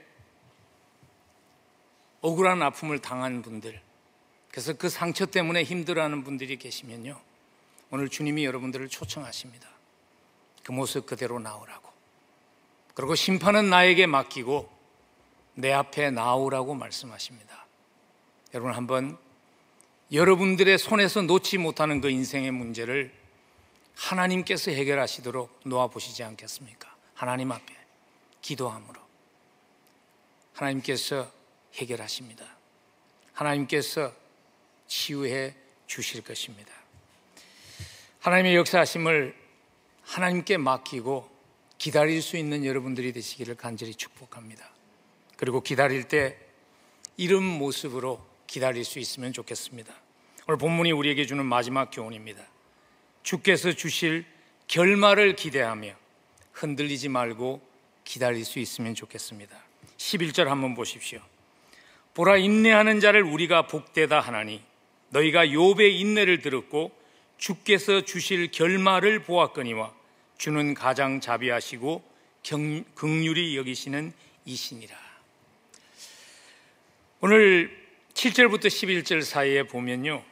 억울한 2.21 2.61
아픔을 2.61 2.99
당한 2.99 3.41
분들, 3.41 3.79
그래서 4.51 4.73
그 4.73 4.89
상처 4.89 5.25
때문에 5.25 5.63
힘들어하는 5.63 6.23
분들이 6.23 6.57
계시면요. 6.57 7.19
오늘 7.91 8.09
주님이 8.09 8.43
여러분들을 8.45 8.89
초청하십니다. 8.89 9.67
그 10.63 10.71
모습 10.71 11.05
그대로 11.05 11.39
나오라고. 11.39 11.89
그리고 12.93 13.15
심판은 13.15 13.69
나에게 13.69 14.07
맡기고 14.07 14.69
내 15.53 15.71
앞에 15.71 16.11
나오라고 16.11 16.73
말씀하십니다. 16.73 17.65
여러분 18.53 18.73
한번 18.73 19.17
여러분들의 20.11 20.77
손에서 20.77 21.21
놓지 21.21 21.59
못하는 21.59 22.01
그 22.01 22.09
인생의 22.09 22.51
문제를 22.51 23.13
하나님께서 23.95 24.71
해결하시도록 24.71 25.61
놓아보시지 25.65 26.23
않겠습니까? 26.23 26.95
하나님 27.13 27.51
앞에 27.51 27.76
기도함으로 28.41 28.99
하나님께서 30.53 31.31
해결하십니다. 31.75 32.45
하나님께서 33.33 34.13
치유해 34.87 35.53
주실 35.85 36.23
것입니다. 36.23 36.71
하나님의 38.19 38.55
역사하심을 38.55 39.35
하나님께 40.01 40.57
맡기고 40.57 41.29
기다릴 41.77 42.21
수 42.21 42.37
있는 42.37 42.65
여러분들이 42.65 43.13
되시기를 43.13 43.55
간절히 43.55 43.93
축복합니다. 43.93 44.67
그리고 45.35 45.61
기다릴 45.61 46.07
때 46.07 46.37
이런 47.17 47.43
모습으로 47.43 48.25
기다릴 48.47 48.83
수 48.83 48.99
있으면 48.99 49.33
좋겠습니다. 49.33 49.93
오늘 50.47 50.57
본문이 50.57 50.91
우리에게 50.91 51.25
주는 51.25 51.45
마지막 51.45 51.91
교훈입니다. 51.91 52.43
주께서 53.21 53.73
주실 53.73 54.25
결말을 54.67 55.35
기대하며 55.35 55.93
흔들리지 56.53 57.09
말고 57.09 57.61
기다릴 58.07 58.45
수 58.45 58.59
있으면 58.59 58.95
좋겠습니다. 58.95 59.53
11절 59.97 60.45
한번 60.45 60.75
보십시오. 60.75 61.19
보라 62.13 62.37
인내하는 62.37 63.01
자를 63.01 63.21
우리가 63.21 63.67
복되다 63.67 64.21
하나니 64.21 64.63
너희가 65.09 65.45
욥의 65.47 65.99
인내를 65.99 66.41
들었고 66.41 66.91
주께서 67.37 68.01
주실 68.01 68.49
결말을 68.51 69.23
보았거니와 69.23 69.93
주는 70.37 70.73
가장 70.73 71.19
자비하시고 71.19 72.01
경, 72.43 72.85
극률이 72.95 73.57
여기시는 73.57 74.13
이신이라. 74.45 74.95
오늘 77.19 77.77
7절부터 78.13 78.67
11절 78.67 79.21
사이에 79.21 79.63
보면요. 79.63 80.23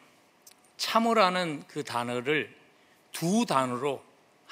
참으라는 0.78 1.64
그 1.68 1.84
단어를 1.84 2.56
두 3.12 3.46
단어로 3.46 4.02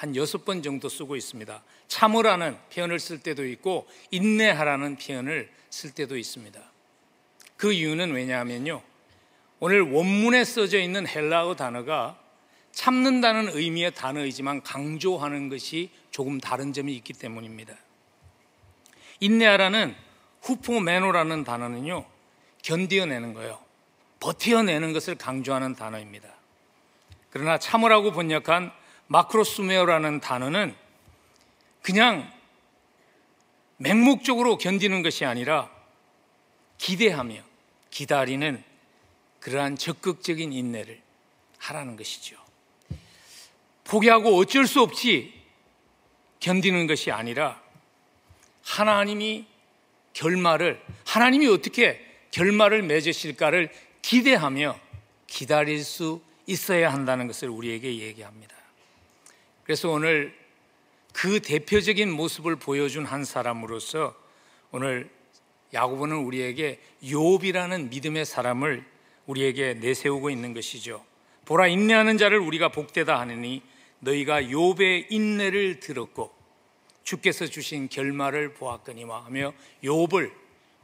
한 0.03 0.17
여섯 0.17 0.43
번 0.43 0.61
정도 0.61 0.89
쓰고 0.89 1.15
있습니다. 1.15 1.63
참으라는 1.87 2.57
표현을 2.73 2.99
쓸 2.99 3.19
때도 3.19 3.47
있고 3.47 3.87
인내하라는 4.11 4.97
표현을 4.97 5.49
쓸 5.69 5.91
때도 5.91 6.17
있습니다. 6.17 6.59
그 7.55 7.71
이유는 7.71 8.11
왜냐하면요. 8.11 8.81
오늘 9.61 9.79
원문에 9.79 10.43
써져 10.43 10.81
있는 10.81 11.07
헬라어 11.07 11.55
단어가 11.55 12.19
참는다는 12.73 13.55
의미의 13.55 13.95
단어이지만 13.95 14.61
강조하는 14.63 15.47
것이 15.47 15.89
조금 16.11 16.41
다른 16.41 16.73
점이 16.73 16.93
있기 16.97 17.13
때문입니다. 17.13 17.73
인내하라는 19.21 19.95
후포메노라는 20.41 21.45
단어는요, 21.45 22.05
견디어내는 22.61 23.33
거예요. 23.35 23.57
버텨내는 24.19 24.91
것을 24.91 25.15
강조하는 25.15 25.75
단어입니다. 25.75 26.27
그러나 27.29 27.57
참으라고 27.57 28.11
번역한 28.11 28.82
마크로스메어라는 29.07 30.19
단어는 30.19 30.75
그냥 31.81 32.31
맹목적으로 33.77 34.57
견디는 34.57 35.01
것이 35.01 35.25
아니라 35.25 35.69
기대하며 36.77 37.41
기다리는 37.89 38.63
그러한 39.39 39.77
적극적인 39.77 40.53
인내를 40.53 41.01
하라는 41.57 41.95
것이죠. 41.95 42.37
포기하고 43.83 44.37
어쩔 44.37 44.65
수 44.65 44.81
없이 44.81 45.33
견디는 46.39 46.87
것이 46.87 47.11
아니라 47.11 47.61
하나님이 48.63 49.45
결말을 50.13 50.81
하나님이 51.05 51.47
어떻게 51.47 51.99
결말을 52.31 52.83
맺으실까를 52.83 53.71
기대하며 54.01 54.79
기다릴 55.27 55.83
수 55.83 56.21
있어야 56.45 56.91
한다는 56.91 57.27
것을 57.27 57.49
우리에게 57.49 57.99
얘기합니다. 57.99 58.52
그래서 59.63 59.89
오늘 59.89 60.33
그 61.13 61.39
대표적인 61.39 62.11
모습을 62.11 62.55
보여준 62.55 63.05
한 63.05 63.23
사람으로서 63.23 64.15
오늘 64.71 65.09
야고보는 65.73 66.17
우리에게 66.17 66.79
욥이라는 67.03 67.89
믿음의 67.89 68.25
사람을 68.25 68.83
우리에게 69.25 69.75
내세우고 69.75 70.29
있는 70.29 70.53
것이죠. 70.53 71.03
보라 71.45 71.67
인내하는 71.67 72.17
자를 72.17 72.39
우리가 72.39 72.69
복되다 72.69 73.19
하느니 73.19 73.61
너희가 73.99 74.41
욥의 74.41 75.07
인내를 75.09 75.79
들었고 75.79 76.33
주께서 77.03 77.45
주신 77.47 77.89
결말을 77.89 78.53
보았거니와 78.53 79.25
하며 79.25 79.53
욥을 79.83 80.31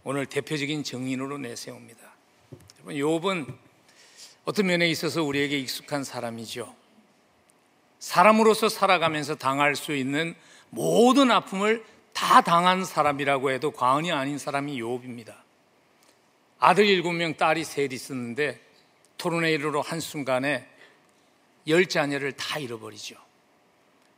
오늘 0.04 0.26
대표적인 0.26 0.84
정인으로 0.84 1.38
내세웁니다. 1.38 2.00
욥은 2.86 3.54
어떤 4.46 4.66
면에 4.66 4.90
있어서 4.90 5.24
우리에게 5.24 5.60
익숙한 5.60 6.04
사람이죠. 6.04 6.79
사람으로서 8.00 8.70
살아가면서 8.70 9.36
당할 9.36 9.76
수 9.76 9.96
있는 9.96 10.36
모든 10.70 11.32
아픔을 11.32 11.84
다 12.14 12.42
당한 12.42 12.84
사람이라고 12.86 13.52
해도 13.52 13.72
과언이 13.72 14.12
아닌 14.12 14.38
사람이 14.38 14.82
욥입니다. 14.82 15.36
아들 16.60 16.86
일곱 16.86 17.14
명, 17.14 17.36
딸이 17.36 17.64
셋 17.64 17.94
있었는데 17.94 18.60
이르러 19.22 19.82
한순간에 19.82 20.68
열 21.68 21.86
자녀를 21.86 22.34
다 22.34 22.58
잃어버리죠. 22.60 23.16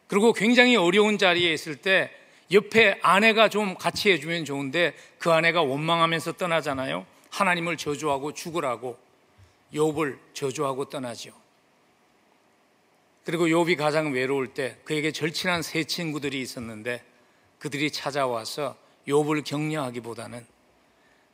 그리고 0.08 0.34
굉장히 0.34 0.76
어려운 0.76 1.18
자리에 1.18 1.54
있을 1.54 1.76
때 1.76 2.12
옆에 2.52 3.00
아내가 3.02 3.50
좀 3.50 3.76
같이 3.76 4.12
해주면 4.12 4.46
좋은데 4.46 4.94
그 5.18 5.32
아내가 5.32 5.62
원망하면서 5.62 6.34
떠나잖아요. 6.34 7.06
하나님을 7.30 7.78
저주하고 7.78 8.34
죽으라고 8.34 8.98
욥을 9.74 10.18
저주하고 10.34 10.90
떠나죠. 10.90 11.41
그리고 13.24 13.48
욥이 13.48 13.78
가장 13.78 14.12
외로울 14.12 14.48
때 14.48 14.78
그에게 14.84 15.12
절친한 15.12 15.62
세 15.62 15.84
친구들이 15.84 16.42
있었는데 16.42 17.04
그들이 17.60 17.92
찾아와서 17.92 18.76
욥을 19.08 19.44
격려하기보다는 19.44 20.46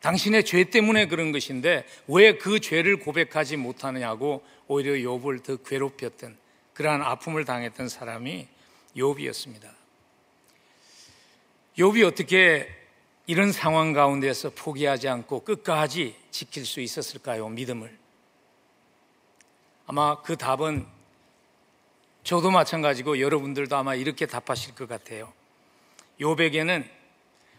당신의 0.01 0.45
죄 0.45 0.63
때문에 0.65 1.07
그런 1.07 1.31
것인데 1.31 1.85
왜 2.07 2.37
그 2.37 2.59
죄를 2.59 2.97
고백하지 2.97 3.57
못하느냐고 3.57 4.43
오히려 4.67 4.93
욥을 4.93 5.43
더 5.43 5.55
괴롭혔던 5.57 6.37
그러한 6.73 7.01
아픔을 7.01 7.45
당했던 7.45 7.89
사람이 7.89 8.47
욥이었습니다. 8.95 9.69
욥이 11.77 12.05
어떻게 12.05 12.67
이런 13.25 13.51
상황 13.51 13.93
가운데서 13.93 14.51
포기하지 14.51 15.07
않고 15.09 15.41
끝까지 15.41 16.15
지킬 16.31 16.65
수 16.65 16.79
있었을까요? 16.79 17.49
믿음을. 17.49 17.97
아마 19.85 20.21
그 20.21 20.37
답은 20.37 20.85
저도 22.27 22.51
마찬가지고 22.51 23.21
여러분들도 23.21 23.73
아마 23.77 23.95
이렇게 23.95 24.25
답하실 24.25 24.75
것 24.75 24.89
같아요. 24.89 25.31
욥에게는 26.19 26.85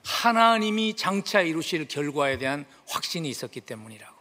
하나님이 0.05 0.95
장차 0.95 1.41
이루실 1.41 1.89
결과에 1.89 2.37
대한 2.37 2.67
확신이 2.87 3.31
있었기 3.31 3.63
때문이라고. 3.63 4.15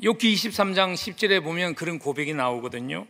욥기 0.00 0.20
23장 0.20 0.94
10절에 0.94 1.42
보면 1.42 1.74
그런 1.74 1.98
고백이 1.98 2.34
나오거든요. 2.34 3.04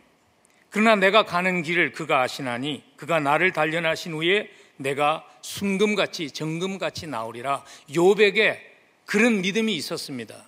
그러나 0.71 0.95
내가 0.95 1.23
가는 1.23 1.61
길을 1.61 1.91
그가 1.91 2.23
아시나니 2.23 2.83
그가 2.95 3.19
나를 3.19 3.51
단련하신 3.51 4.13
후에 4.13 4.49
내가 4.77 5.23
순금같이 5.43 6.31
정금같이 6.31 7.05
나오리라. 7.05 7.63
욥에게 7.91 8.57
그런 9.05 9.41
믿음이 9.41 9.75
있었습니다. 9.75 10.47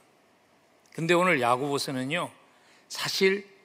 근데 0.94 1.14
오늘 1.14 1.40
야고보서는요. 1.42 2.32
사실 2.88 3.59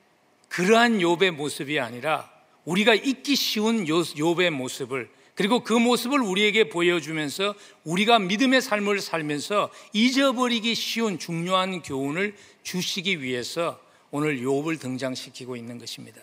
그러한 0.55 0.99
욥의 0.99 1.33
모습이 1.33 1.81
아니라 1.81 2.31
우리가 2.65 2.95
잊기 2.95 3.35
쉬운 3.35 3.87
욥의 3.87 4.51
모습을 4.51 5.11
그리고 5.35 5.65
그 5.65 5.73
모습을 5.73 6.21
우리에게 6.21 6.69
보여주면서 6.69 7.57
우리가 7.83 8.21
믿음의 8.21 8.63
삶을 8.63 9.01
살면서 9.01 9.73
잊어버리기 9.93 10.77
쉬운 10.77 11.19
중요한 11.19 11.83
교훈을 11.83 12.37
주시기 12.63 13.21
위해서 13.21 13.81
오늘 14.13 14.43
욥을 14.43 14.79
등장시키고 14.79 15.57
있는 15.57 15.79
것입니다. 15.79 16.21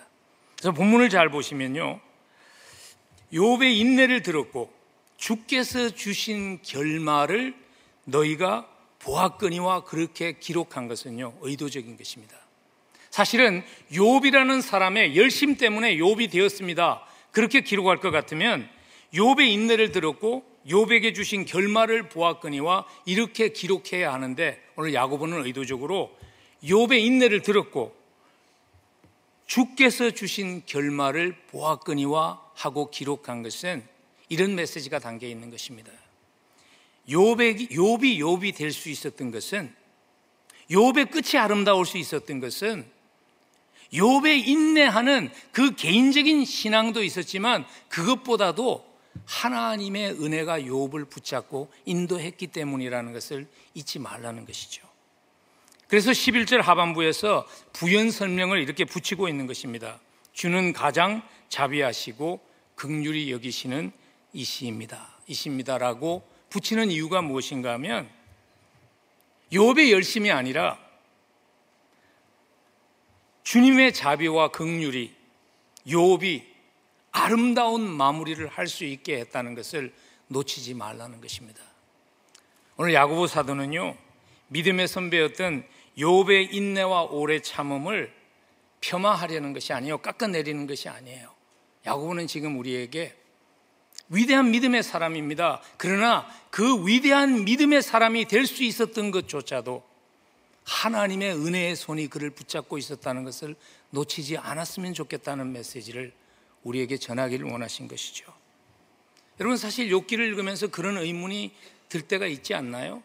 그래서 0.56 0.72
본문을 0.72 1.10
잘 1.10 1.30
보시면요. 1.30 2.00
욥의 3.34 3.76
인내를 3.80 4.22
들었고 4.22 4.72
주께서 5.18 5.90
주신 5.90 6.62
결말을 6.62 7.54
너희가 8.06 8.66
보았거니와 9.00 9.84
그렇게 9.84 10.40
기록한 10.40 10.88
것은요. 10.88 11.34
의도적인 11.42 11.98
것입니다. 11.98 12.41
사실은 13.12 13.62
욥이라는 13.92 14.62
사람의 14.62 15.18
열심 15.18 15.58
때문에 15.58 15.98
욥이 15.98 16.32
되었습니다. 16.32 17.06
그렇게 17.32 17.62
기록할 17.62 17.98
것 17.98 18.10
같으면 18.10 18.68
욥의 19.14 19.50
인내를 19.50 19.92
들었고 19.92 20.44
욥에게 20.68 21.14
주신 21.14 21.46
결말을 21.46 22.08
보았거니와 22.10 22.86
이렇게 23.06 23.50
기록해야 23.50 24.14
하는데 24.14 24.62
오늘 24.78 24.94
야고보는 24.94 25.46
의도적으로 25.46 26.18
욥의 26.64 27.04
인내를 27.04 27.42
들었고 27.42 27.94
주께서 29.46 30.12
주신 30.12 30.64
결말을 30.66 31.36
보았거니와 31.48 32.42
하고 32.56 32.90
기록한 32.90 33.44
것은 33.44 33.84
이런 34.30 34.56
메시지가 34.56 35.00
담겨 35.00 35.28
있는 35.28 35.52
것입니다. 35.52 35.92
욥의 37.10 37.72
욥이 37.72 38.20
욥이 38.20 38.56
될수 38.56 38.90
있었던 38.90 39.32
것은 39.32 39.76
욥의 40.70 41.12
끝이 41.12 41.38
아름다울 41.38 41.86
수 41.86 41.98
있었던 41.98 42.40
것은 42.40 43.01
욥의 43.94 44.48
인내하는 44.48 45.30
그 45.52 45.76
개인적인 45.76 46.46
신앙도 46.46 47.04
있었지만 47.04 47.66
그것보다도 47.90 48.90
하나님의 49.26 50.12
은혜가 50.24 50.62
욥을 50.62 51.10
붙잡고 51.10 51.72
인도했기 51.86 52.48
때문이라는 52.48 53.14
것을 53.14 53.48
잊지 53.74 54.00
말라는 54.00 54.46
것이죠. 54.46 54.88
그래서 55.88 56.12
11절 56.12 56.62
하반부에서 56.62 57.46
부연 57.74 58.12
설명을 58.12 58.62
이렇게 58.62 58.86
붙이고 58.86 59.28
있는 59.28 59.46
것입니다. 59.46 60.00
주는 60.32 60.72
가장 60.72 61.22
자비하시고 61.50 62.40
극률이 62.76 63.30
여기시는 63.32 63.92
이시입니다. 64.32 65.10
이십니다라고 65.28 66.26
붙이는 66.50 66.90
이유가 66.92 67.22
무엇인가 67.22 67.74
하면 67.74 68.10
욥의 69.52 69.92
열심이 69.92 70.32
아니라 70.32 70.80
주님의 73.44 73.94
자비와 73.94 74.50
극률이 74.50 75.14
욥이 75.88 76.44
아름다운 77.12 77.90
마무리를 77.90 78.48
할 78.48 78.68
수 78.68 78.86
있게 78.86 79.18
했다는 79.20 79.56
것을 79.56 79.94
놓치지 80.28 80.76
말라는 80.76 81.20
것입니다. 81.20 81.62
오늘 82.78 82.94
야고보 82.94 83.28
사도는요. 83.28 83.96
믿음의 84.48 84.88
선배였던 84.88 85.66
욥의 85.98 86.54
인내와 86.54 87.04
오래 87.04 87.42
참음을 87.42 88.14
폄하하려는 88.80 89.54
것이 89.54 89.74
아니에요. 89.74 89.98
깎아내리는 90.00 90.68
것이 90.68 90.88
아니에요. 90.90 91.34
야고보는 91.86 92.28
지금 92.28 92.58
우리에게 92.60 93.16
위대한 94.10 94.52
믿음의 94.52 94.84
사람입니다. 94.84 95.62
그러나 95.78 96.28
그 96.50 96.86
위대한 96.88 97.46
믿음의 97.46 97.82
사람이 97.82 98.26
될 98.26 98.46
수 98.46 98.64
있었던 98.64 99.12
것조차도 99.12 99.84
하나님의 100.66 101.34
은혜의 101.34 101.76
손이 101.76 102.08
그를 102.08 102.30
붙잡고 102.30 102.78
있었다는 102.78 103.24
것을 103.24 103.56
놓치지 103.90 104.38
않았으면 104.38 104.94
좋겠다는 104.94 105.52
메시지를 105.52 106.14
우리에게 106.64 106.98
전하기를 106.98 107.50
원하신 107.50 107.88
것이죠. 107.88 108.32
여러분 109.40 109.58
사실 109.58 109.90
욥기를 109.90 110.20
읽으면서 110.20 110.68
그런 110.68 110.98
의문이 110.98 111.52
들 111.90 112.02
때가 112.02 112.28
있지 112.28 112.54
않나요? 112.54 113.02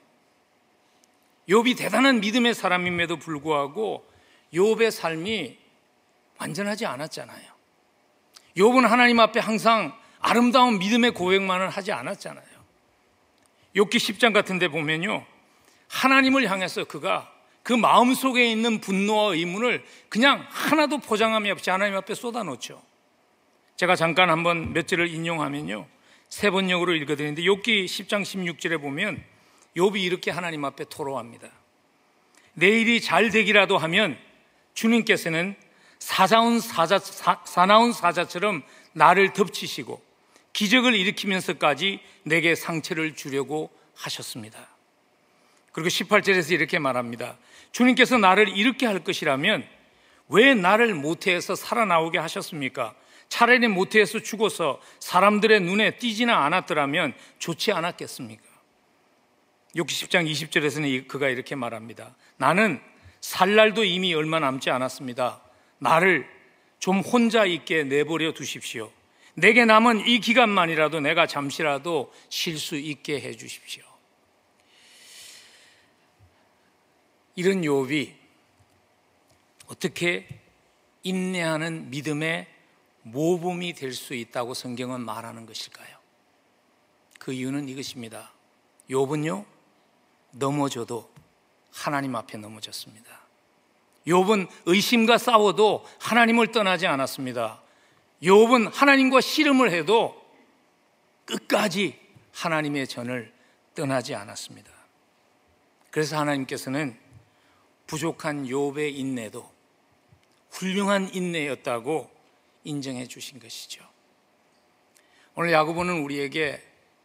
욥이 1.48 1.78
대단한 1.78 2.20
믿음의 2.20 2.54
사람임에도 2.54 3.18
불구하고 3.18 4.06
욥의 4.52 4.90
삶이 4.90 5.58
완전하지 6.38 6.86
않았잖아요. 6.86 7.52
욥은 8.56 8.82
하나님 8.82 9.20
앞에 9.20 9.40
항상 9.40 9.96
아름다운 10.18 10.78
믿음의 10.78 11.12
고백만을 11.12 11.70
하지 11.70 11.92
않았잖아요. 11.92 12.44
욥기 13.76 13.96
10장 13.96 14.32
같은 14.32 14.58
데 14.58 14.68
보면요. 14.68 15.24
하나님을 15.88 16.50
향해서 16.50 16.84
그가 16.84 17.32
그 17.66 17.72
마음 17.72 18.14
속에 18.14 18.48
있는 18.48 18.80
분노와 18.80 19.34
의문을 19.34 19.84
그냥 20.08 20.46
하나도 20.50 20.98
포장함이 20.98 21.50
없이 21.50 21.68
하나님 21.68 21.96
앞에 21.96 22.14
쏟아놓죠. 22.14 22.80
제가 23.74 23.96
잠깐 23.96 24.30
한번 24.30 24.72
몇 24.72 24.86
절을 24.86 25.08
인용하면요. 25.08 25.84
세 26.28 26.50
번역으로 26.50 26.94
읽어드리는데 26.94 27.42
욥기 27.42 27.86
10장 27.86 28.22
16절에 28.22 28.80
보면 28.80 29.20
욥이 29.76 30.00
이렇게 30.00 30.30
하나님 30.30 30.64
앞에 30.64 30.84
토로합니다. 30.88 31.48
내일이 32.52 33.00
잘 33.00 33.30
되기라도 33.30 33.78
하면 33.78 34.16
주님께서는 34.74 35.56
사자운 35.98 36.60
사자 36.60 37.00
사나운 37.00 37.92
사자처럼 37.92 38.62
나를 38.92 39.32
덮치시고 39.32 40.00
기적을 40.52 40.94
일으키면서까지 40.94 41.98
내게 42.22 42.54
상처를 42.54 43.16
주려고 43.16 43.72
하셨습니다. 43.96 44.75
그리고 45.76 45.90
18절에서 45.90 46.52
이렇게 46.52 46.78
말합니다. 46.78 47.36
주님께서 47.70 48.16
나를 48.16 48.48
이렇게 48.56 48.86
할 48.86 49.04
것이라면 49.04 49.62
왜 50.30 50.54
나를 50.54 50.94
모태에서 50.94 51.54
살아나오게 51.54 52.16
하셨습니까? 52.16 52.94
차라리 53.28 53.68
모태에서 53.68 54.20
죽어서 54.20 54.80
사람들의 55.00 55.60
눈에 55.60 55.98
띄지는 55.98 56.32
않았더라면 56.32 57.12
좋지 57.38 57.72
않았겠습니까? 57.72 58.42
60장 59.74 60.26
20절에서는 60.30 61.08
그가 61.08 61.28
이렇게 61.28 61.54
말합니다. 61.54 62.16
나는 62.38 62.80
살 63.20 63.54
날도 63.54 63.84
이미 63.84 64.14
얼마 64.14 64.40
남지 64.40 64.70
않았습니다. 64.70 65.42
나를 65.78 66.26
좀 66.78 67.00
혼자 67.00 67.44
있게 67.44 67.84
내버려 67.84 68.32
두십시오. 68.32 68.90
내게 69.34 69.66
남은 69.66 70.08
이 70.08 70.20
기간만이라도 70.20 71.00
내가 71.00 71.26
잠시라도 71.26 72.14
쉴 72.30 72.58
수 72.58 72.76
있게 72.76 73.20
해 73.20 73.36
주십시오. 73.36 73.85
이런 77.36 77.62
욥이 77.62 78.14
어떻게 79.68 80.26
인내하는 81.02 81.90
믿음의 81.90 82.48
모범이 83.02 83.74
될 83.74 83.92
수 83.92 84.14
있다고 84.14 84.54
성경은 84.54 85.00
말하는 85.00 85.46
것일까요? 85.46 85.96
그 87.20 87.32
이유는 87.32 87.68
이것입니다. 87.68 88.32
욥은요 88.90 89.44
넘어져도 90.32 91.10
하나님 91.72 92.16
앞에 92.16 92.38
넘어졌습니다. 92.38 93.20
욥은 94.06 94.48
의심과 94.66 95.18
싸워도 95.18 95.84
하나님을 96.00 96.52
떠나지 96.52 96.86
않았습니다. 96.86 97.62
욥은 98.22 98.72
하나님과 98.72 99.20
씨름을 99.20 99.70
해도 99.72 100.20
끝까지 101.26 101.98
하나님의 102.32 102.86
전을 102.86 103.32
떠나지 103.74 104.14
않았습니다. 104.14 104.70
그래서 105.90 106.18
하나님께서는 106.18 107.05
부족한 107.86 108.46
욥의 108.46 108.96
인내도 108.96 109.50
훌륭한 110.50 111.10
인내였다고 111.12 112.10
인정해 112.64 113.06
주신 113.06 113.38
것이죠. 113.38 113.84
오늘 115.34 115.52
야고보는 115.52 116.02
우리에게 116.02 116.62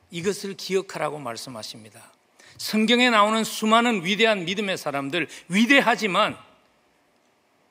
이것을 0.10 0.56
기억하라고 0.56 1.20
말씀하십니다. 1.20 2.12
성경에 2.58 3.10
나오는 3.10 3.44
수많은 3.44 4.06
위대한 4.06 4.46
믿음의 4.46 4.78
사람들, 4.78 5.28
위대하지만 5.48 6.38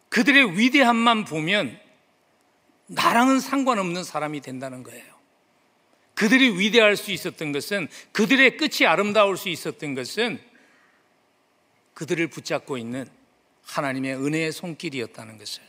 그들의 0.08 0.58
위대함만 0.58 1.24
보면 1.24 1.78
나랑은 2.86 3.40
상관없는 3.40 4.02
사람이 4.04 4.40
된다는 4.40 4.82
거예요. 4.82 5.04
그들이 6.14 6.58
위대할 6.58 6.96
수 6.96 7.12
있었던 7.12 7.52
것은 7.52 7.88
그들의 8.12 8.56
끝이 8.56 8.86
아름다울 8.86 9.36
수 9.36 9.48
있었던 9.48 9.94
것은 9.94 10.40
그들을 11.94 12.26
붙잡고 12.28 12.78
있는 12.78 13.06
하나님의 13.62 14.16
은혜의 14.16 14.52
손길이었다는 14.52 15.38
것을 15.38 15.62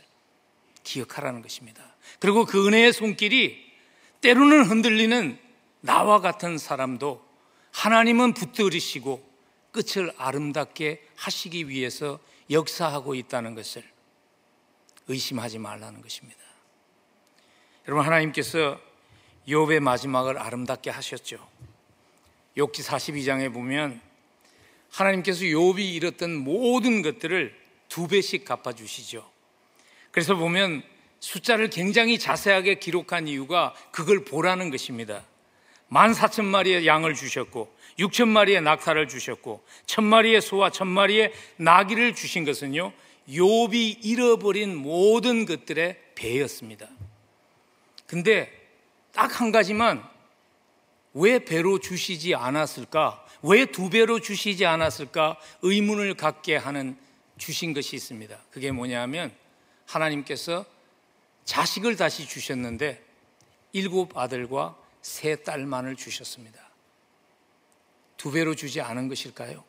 기억하라는 0.82 1.42
것입니다. 1.42 1.82
그리고 2.18 2.44
그 2.44 2.66
은혜의 2.66 2.92
손길이 2.92 3.72
때로는 4.20 4.64
흔들리는 4.64 5.38
나와 5.80 6.20
같은 6.20 6.58
사람도 6.58 7.24
하나님은 7.72 8.34
붙들으시고 8.34 9.32
끝을 9.72 10.12
아름답게 10.16 11.06
하시기 11.16 11.68
위해서 11.68 12.20
역사하고 12.50 13.14
있다는 13.14 13.54
것을 13.54 13.82
의심하지 15.08 15.58
말라는 15.58 16.02
것입니다. 16.02 16.40
여러분 17.88 18.04
하나님께서 18.06 18.78
욥의 19.48 19.80
마지막을 19.80 20.38
아름답게 20.38 20.90
하셨죠. 20.90 21.48
욥기 22.56 22.84
42장에 22.84 23.52
보면 23.52 24.00
하나님께서 24.92 25.40
욥이 25.40 25.80
잃었던 25.94 26.34
모든 26.36 27.02
것들을 27.02 27.54
두 27.88 28.06
배씩 28.06 28.44
갚아 28.44 28.72
주시죠. 28.72 29.28
그래서 30.10 30.36
보면 30.36 30.82
숫자를 31.20 31.70
굉장히 31.70 32.18
자세하게 32.18 32.76
기록한 32.76 33.26
이유가 33.28 33.74
그걸 33.90 34.24
보라는 34.24 34.70
것입니다. 34.70 35.24
만 35.88 36.14
사천 36.14 36.44
마리의 36.44 36.86
양을 36.86 37.14
주셨고 37.14 37.74
육천 37.98 38.28
마리의 38.28 38.62
낙타를 38.62 39.08
주셨고 39.08 39.64
천 39.86 40.04
마리의 40.04 40.40
소와 40.40 40.70
천 40.70 40.88
마리의 40.88 41.32
나귀를 41.56 42.14
주신 42.14 42.44
것은요 42.44 42.92
욥이 43.28 44.04
잃어버린 44.04 44.74
모든 44.74 45.44
것들의 45.44 45.98
배였습니다. 46.14 46.88
근데 48.06 48.50
딱 49.12 49.40
한 49.40 49.52
가지만 49.52 50.02
왜 51.14 51.38
배로 51.44 51.78
주시지 51.78 52.34
않았을까? 52.34 53.21
왜 53.42 53.66
두 53.66 53.90
배로 53.90 54.20
주시지 54.20 54.64
않았을까? 54.66 55.36
의문을 55.62 56.14
갖게 56.14 56.56
하는 56.56 56.96
주신 57.38 57.72
것이 57.72 57.96
있습니다. 57.96 58.38
그게 58.50 58.70
뭐냐면 58.70 59.32
하나님께서 59.86 60.64
자식을 61.44 61.96
다시 61.96 62.26
주셨는데 62.26 63.02
일곱 63.72 64.16
아들과 64.16 64.76
세 65.00 65.36
딸만을 65.36 65.96
주셨습니다. 65.96 66.60
두 68.16 68.30
배로 68.30 68.54
주지 68.54 68.80
않은 68.80 69.08
것일까요? 69.08 69.64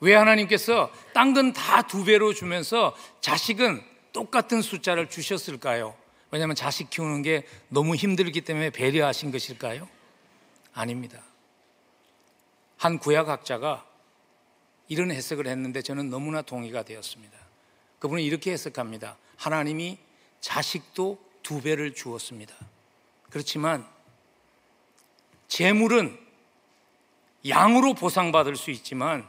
왜 0.00 0.14
하나님께서 0.14 0.90
딴건다두 1.12 2.04
배로 2.04 2.32
주면서 2.32 2.96
자식은 3.20 3.82
똑같은 4.12 4.62
숫자를 4.62 5.10
주셨을까요? 5.10 5.94
왜냐하면 6.30 6.56
자식 6.56 6.88
키우는 6.88 7.22
게 7.22 7.46
너무 7.68 7.94
힘들기 7.96 8.40
때문에 8.42 8.70
배려하신 8.70 9.30
것일까요? 9.32 9.88
아닙니다. 10.72 11.20
한 12.78 12.98
구약학자가 12.98 13.84
이런 14.88 15.10
해석을 15.10 15.46
했는데 15.46 15.82
저는 15.82 16.08
너무나 16.08 16.40
동의가 16.42 16.82
되었습니다. 16.84 17.36
그분은 17.98 18.22
이렇게 18.22 18.52
해석합니다. 18.52 19.16
하나님이 19.36 19.98
자식도 20.40 21.18
두 21.42 21.60
배를 21.60 21.94
주었습니다. 21.94 22.54
그렇지만 23.30 23.86
재물은 25.48 26.18
양으로 27.46 27.94
보상받을 27.94 28.56
수 28.56 28.70
있지만 28.70 29.28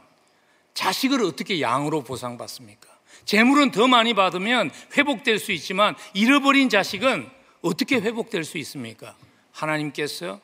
자식을 0.74 1.22
어떻게 1.24 1.60
양으로 1.60 2.02
보상받습니까? 2.02 2.88
재물은 3.24 3.70
더 3.70 3.86
많이 3.86 4.14
받으면 4.14 4.70
회복될 4.96 5.38
수 5.38 5.52
있지만 5.52 5.94
잃어버린 6.14 6.68
자식은 6.68 7.28
어떻게 7.62 7.96
회복될 7.96 8.44
수 8.44 8.58
있습니까? 8.58 9.16
하나님께서 9.52 10.40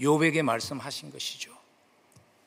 요백에 0.00 0.42
말씀하신 0.42 1.10
것이죠. 1.10 1.52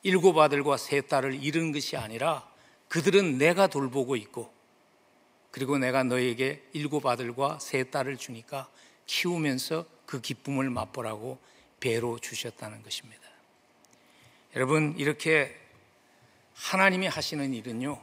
일곱 0.02 0.38
아들과 0.38 0.76
세 0.76 1.00
딸을 1.00 1.42
잃은 1.42 1.72
것이 1.72 1.96
아니라 1.96 2.48
그들은 2.88 3.38
내가 3.38 3.66
돌보고 3.66 4.16
있고 4.16 4.52
그리고 5.50 5.78
내가 5.78 6.02
너에게 6.04 6.62
일곱 6.72 7.06
아들과 7.06 7.58
세 7.58 7.84
딸을 7.84 8.16
주니까 8.18 8.68
키우면서 9.06 9.86
그 10.04 10.20
기쁨을 10.20 10.70
맛보라고 10.70 11.38
배로 11.80 12.18
주셨다는 12.18 12.82
것입니다. 12.82 13.22
여러분 14.54 14.94
이렇게 14.98 15.66
하나님이 16.56 17.06
하시는 17.06 17.52
일은요, 17.52 18.02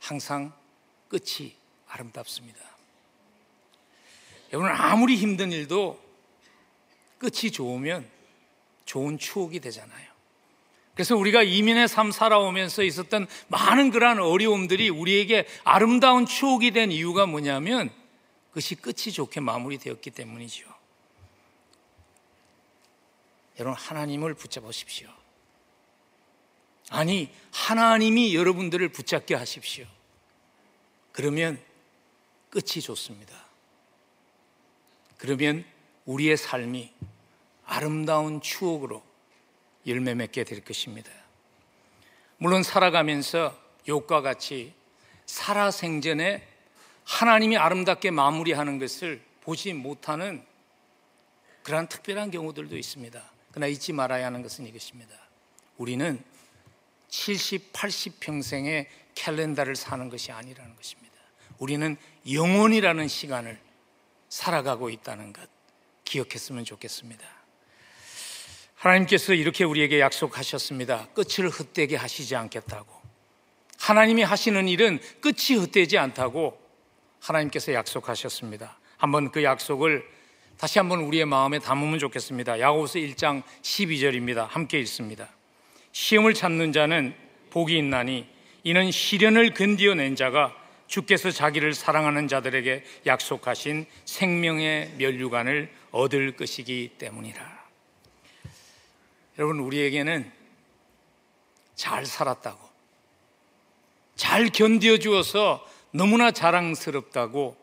항상 0.00 0.52
끝이 1.08 1.54
아름답습니다. 1.86 2.58
여러분, 4.52 4.70
아무리 4.70 5.16
힘든 5.16 5.52
일도 5.52 6.02
끝이 7.18 7.50
좋으면 7.52 8.08
좋은 8.88 9.18
추억이 9.18 9.60
되잖아요. 9.60 10.08
그래서 10.94 11.14
우리가 11.14 11.42
이민의 11.42 11.88
삶 11.88 12.10
살아오면서 12.10 12.82
있었던 12.82 13.28
많은 13.48 13.90
그러한 13.90 14.18
어려움들이 14.18 14.88
우리에게 14.88 15.46
아름다운 15.62 16.24
추억이 16.24 16.70
된 16.70 16.90
이유가 16.90 17.26
뭐냐면 17.26 17.90
그것이 18.48 18.76
끝이 18.76 19.12
좋게 19.12 19.40
마무리되었기 19.40 20.10
때문이죠. 20.10 20.66
여러분, 23.60 23.78
하나님을 23.78 24.32
붙잡으십시오. 24.34 25.10
아니, 26.88 27.30
하나님이 27.52 28.34
여러분들을 28.34 28.88
붙잡게 28.88 29.34
하십시오. 29.34 29.84
그러면 31.12 31.60
끝이 32.48 32.80
좋습니다. 32.80 33.34
그러면 35.18 35.64
우리의 36.06 36.38
삶이 36.38 36.90
아름다운 37.68 38.40
추억으로 38.40 39.02
열매 39.86 40.14
맺게 40.14 40.44
될 40.44 40.64
것입니다. 40.64 41.10
물론 42.38 42.62
살아가면서 42.62 43.56
욕과 43.86 44.22
같이 44.22 44.74
살아생전에 45.26 46.46
하나님이 47.04 47.58
아름답게 47.58 48.10
마무리하는 48.10 48.78
것을 48.78 49.22
보지 49.42 49.74
못하는 49.74 50.44
그러한 51.62 51.88
특별한 51.88 52.30
경우들도 52.30 52.76
있습니다. 52.76 53.22
그러나 53.50 53.66
잊지 53.66 53.92
말아야 53.92 54.26
하는 54.26 54.42
것은 54.42 54.66
이것입니다. 54.66 55.14
우리는 55.76 56.22
70, 57.08 57.72
80평생의 57.72 58.86
캘렌더를 59.14 59.76
사는 59.76 60.08
것이 60.08 60.32
아니라는 60.32 60.74
것입니다. 60.74 61.14
우리는 61.58 61.96
영원이라는 62.30 63.08
시간을 63.08 63.60
살아가고 64.28 64.90
있다는 64.90 65.32
것 65.32 65.48
기억했으면 66.04 66.64
좋겠습니다. 66.64 67.37
하나님께서 68.78 69.34
이렇게 69.34 69.64
우리에게 69.64 70.00
약속하셨습니다. 70.00 71.08
끝을 71.14 71.50
헛되게 71.50 71.96
하시지 71.96 72.36
않겠다고. 72.36 72.86
하나님이 73.78 74.22
하시는 74.22 74.68
일은 74.68 75.00
끝이 75.20 75.58
헛되지 75.58 75.98
않다고 75.98 76.58
하나님께서 77.20 77.72
약속하셨습니다. 77.72 78.78
한번 78.96 79.30
그 79.30 79.42
약속을 79.42 80.04
다시 80.58 80.78
한번 80.78 81.00
우리의 81.00 81.24
마음에 81.24 81.58
담으면 81.58 81.98
좋겠습니다. 81.98 82.60
야고보서 82.60 82.98
1장 82.98 83.42
12절입니다. 83.62 84.48
함께 84.48 84.78
읽습니다. 84.80 85.28
시험을 85.92 86.34
참는 86.34 86.72
자는 86.72 87.14
복이 87.50 87.76
있나니 87.78 88.26
이는 88.64 88.90
시련을 88.90 89.54
건디어낸 89.54 90.16
자가 90.16 90.54
주께서 90.86 91.30
자기를 91.30 91.74
사랑하는 91.74 92.28
자들에게 92.28 92.84
약속하신 93.06 93.86
생명의 94.04 94.94
면류관을 94.98 95.70
얻을 95.90 96.32
것이기 96.36 96.92
때문이라. 96.98 97.57
여러분, 99.38 99.60
우리에게는 99.60 100.30
잘 101.76 102.04
살았다고, 102.04 102.58
잘 104.16 104.48
견디어 104.48 104.98
주어서 104.98 105.64
너무나 105.92 106.32
자랑스럽다고 106.32 107.56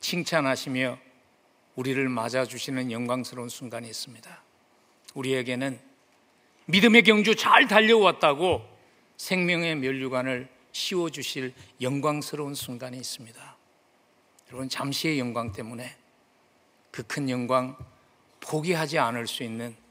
칭찬하시며 0.00 0.98
우리를 1.76 2.08
맞아주시는 2.08 2.90
영광스러운 2.90 3.48
순간이 3.48 3.86
있습니다. 3.88 4.42
우리에게는 5.14 5.80
믿음의 6.66 7.04
경주 7.04 7.36
잘 7.36 7.68
달려왔다고 7.68 8.62
생명의 9.16 9.76
면류관을 9.76 10.48
씌워주실 10.72 11.54
영광스러운 11.80 12.54
순간이 12.54 12.96
있습니다. 12.96 13.56
여러분, 14.48 14.68
잠시의 14.68 15.20
영광 15.20 15.52
때문에 15.52 15.96
그 16.90 17.04
큰 17.04 17.30
영광 17.30 17.76
포기하지 18.40 18.98
않을 18.98 19.26
수 19.26 19.42
있는 19.42 19.83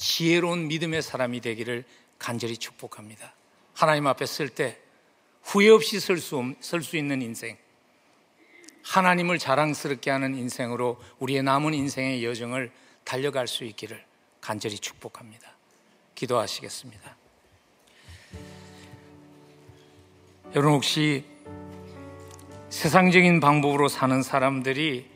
지혜로운 0.00 0.66
믿음의 0.68 1.02
사람이 1.02 1.42
되기를 1.42 1.84
간절히 2.18 2.56
축복합니다. 2.56 3.34
하나님 3.74 4.06
앞에 4.06 4.24
쓸 4.24 4.48
때 4.48 4.78
후회 5.42 5.68
없이 5.68 6.00
설 6.00 6.16
수, 6.16 6.54
설수 6.60 6.96
있는 6.96 7.20
인생, 7.20 7.58
하나님을 8.82 9.38
자랑스럽게 9.38 10.10
하는 10.10 10.34
인생으로 10.36 10.98
우리의 11.18 11.42
남은 11.42 11.74
인생의 11.74 12.24
여정을 12.24 12.72
달려갈 13.04 13.46
수 13.46 13.64
있기를 13.64 14.02
간절히 14.40 14.78
축복합니다. 14.78 15.52
기도하시겠습니다. 16.14 17.16
여러분 20.54 20.72
혹시 20.72 21.24
세상적인 22.70 23.40
방법으로 23.40 23.88
사는 23.88 24.22
사람들이 24.22 25.10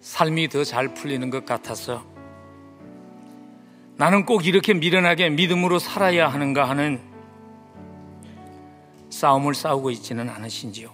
삶이 0.00 0.48
더 0.48 0.64
잘 0.64 0.92
풀리는 0.94 1.30
것 1.30 1.44
같아서 1.44 2.17
나는 3.98 4.24
꼭 4.24 4.46
이렇게 4.46 4.74
미련하게 4.74 5.28
믿음으로 5.30 5.80
살아야 5.80 6.28
하는가 6.28 6.68
하는 6.68 7.00
싸움을 9.10 9.54
싸우고 9.54 9.90
있지는 9.90 10.28
않으신지요? 10.28 10.88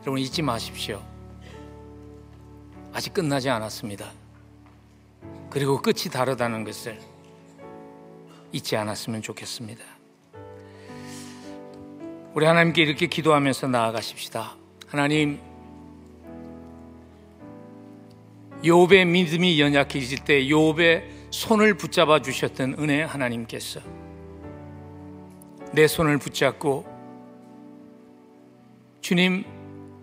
여러분 0.00 0.18
잊지 0.18 0.40
마십시오. 0.40 1.02
아직 2.90 3.12
끝나지 3.12 3.50
않았습니다. 3.50 4.10
그리고 5.50 5.82
끝이 5.82 6.10
다르다는 6.10 6.64
것을 6.64 6.98
잊지 8.50 8.74
않았으면 8.74 9.20
좋겠습니다. 9.20 9.84
우리 12.32 12.46
하나님께 12.46 12.80
이렇게 12.82 13.08
기도하면서 13.08 13.68
나아가십시다. 13.68 14.56
하나님, 14.88 15.38
요업의 18.64 19.06
믿음이 19.06 19.60
연약해질 19.60 20.24
때 20.24 20.48
요업의 20.48 21.08
손을 21.30 21.74
붙잡아 21.74 22.20
주셨던 22.22 22.76
은혜 22.78 23.02
하나님께서 23.02 23.80
내 25.72 25.86
손을 25.86 26.18
붙잡고 26.18 26.86
주님 29.00 29.44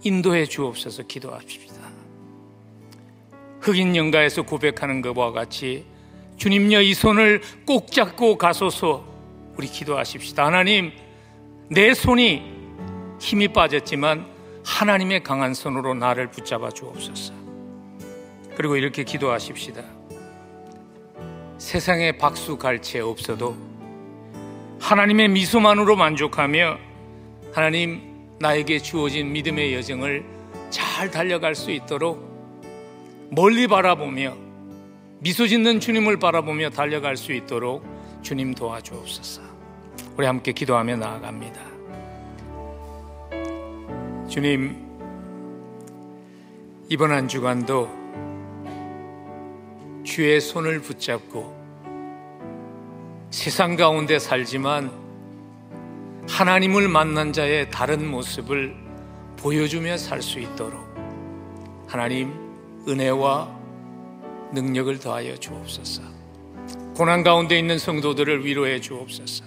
인도해 0.04 0.46
주옵소서 0.46 1.04
기도합시다. 1.04 1.90
흑인 3.62 3.96
영가에서 3.96 4.42
고백하는 4.44 5.02
것과 5.02 5.32
같이 5.32 5.86
주님여 6.38 6.82
이 6.82 6.94
손을 6.94 7.42
꼭 7.66 7.92
잡고 7.92 8.38
가소서 8.38 9.06
우리 9.58 9.68
기도하십시다. 9.68 10.46
하나님 10.46 10.92
내 11.70 11.94
손이 11.94 12.42
힘이 13.20 13.50
빠졌지만 13.50 14.26
하나님의 14.66 15.24
강한 15.24 15.54
손으로 15.54 15.94
나를 15.94 16.32
붙잡아 16.32 16.72
주옵소서. 16.72 17.39
그리고 18.60 18.76
이렇게 18.76 19.06
기도하십시다. 19.06 19.82
세상에 21.58 22.18
박수 22.18 22.58
갈채 22.58 23.00
없어도 23.00 23.56
하나님의 24.82 25.30
미소만으로 25.30 25.96
만족하며 25.96 26.78
하나님 27.54 28.28
나에게 28.38 28.80
주어진 28.80 29.32
믿음의 29.32 29.74
여정을 29.76 30.26
잘 30.70 31.10
달려갈 31.10 31.56
수 31.56 31.72
있도록 31.72 32.20
멀리 33.32 33.66
바라보며 33.66 34.36
미소 35.20 35.48
짓는 35.48 35.80
주님을 35.80 36.20
바라보며 36.20 36.72
달려갈 36.72 37.16
수 37.16 37.32
있도록 37.32 37.86
주님 38.24 38.54
도와주옵소서. 38.56 39.42
우리 40.18 40.26
함께 40.26 40.52
기도하며 40.52 40.98
나아갑니다. 40.98 41.62
주님, 44.28 44.86
이번 46.90 47.14
한 47.14 47.30
주간도 47.30 47.99
주의 50.04 50.40
손을 50.40 50.82
붙잡고 50.82 51.58
세상 53.32 53.76
가운데 53.76 54.18
살지만 54.18 54.92
하나님을 56.28 56.88
만난 56.88 57.34
자의 57.34 57.70
다른 57.70 58.10
모습을 58.10 58.76
보여주며 59.38 59.98
살 59.98 60.22
수 60.22 60.40
있도록 60.40 60.88
하나님 61.88 62.34
은혜와 62.88 63.60
능력을 64.54 65.00
더하여 65.00 65.36
주옵소서. 65.38 66.02
고난 66.96 67.24
가운데 67.24 67.58
있는 67.58 67.78
성도들을 67.78 68.46
위로해 68.46 68.80
주옵소서. 68.82 69.44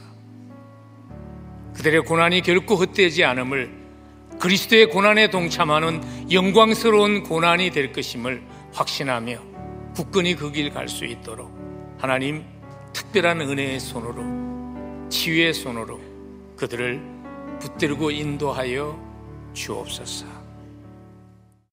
그들의 1.74 2.03
고난이 2.03 2.42
결코 2.42 2.76
헛되지 2.76 3.24
않음을 3.24 3.70
그리스도의 4.38 4.90
고난에 4.90 5.30
동참하는 5.30 6.30
영광스러운 6.32 7.22
고난이 7.22 7.70
될 7.70 7.92
것임을 7.92 8.42
확신하며 8.72 9.51
굳건히 9.95 10.34
그 10.34 10.51
길 10.53 10.70
갈 10.72 10.88
수 10.88 11.05
있도록 11.05 11.51
하나님 11.99 12.45
특별한 12.93 13.40
은혜의 13.40 13.80
손으로 13.80 15.09
치유의 15.09 15.55
손으로 15.55 16.01
그들을 16.57 17.01
붙들고 17.61 18.11
인도하여 18.11 18.99
주옵소서. 19.53 20.26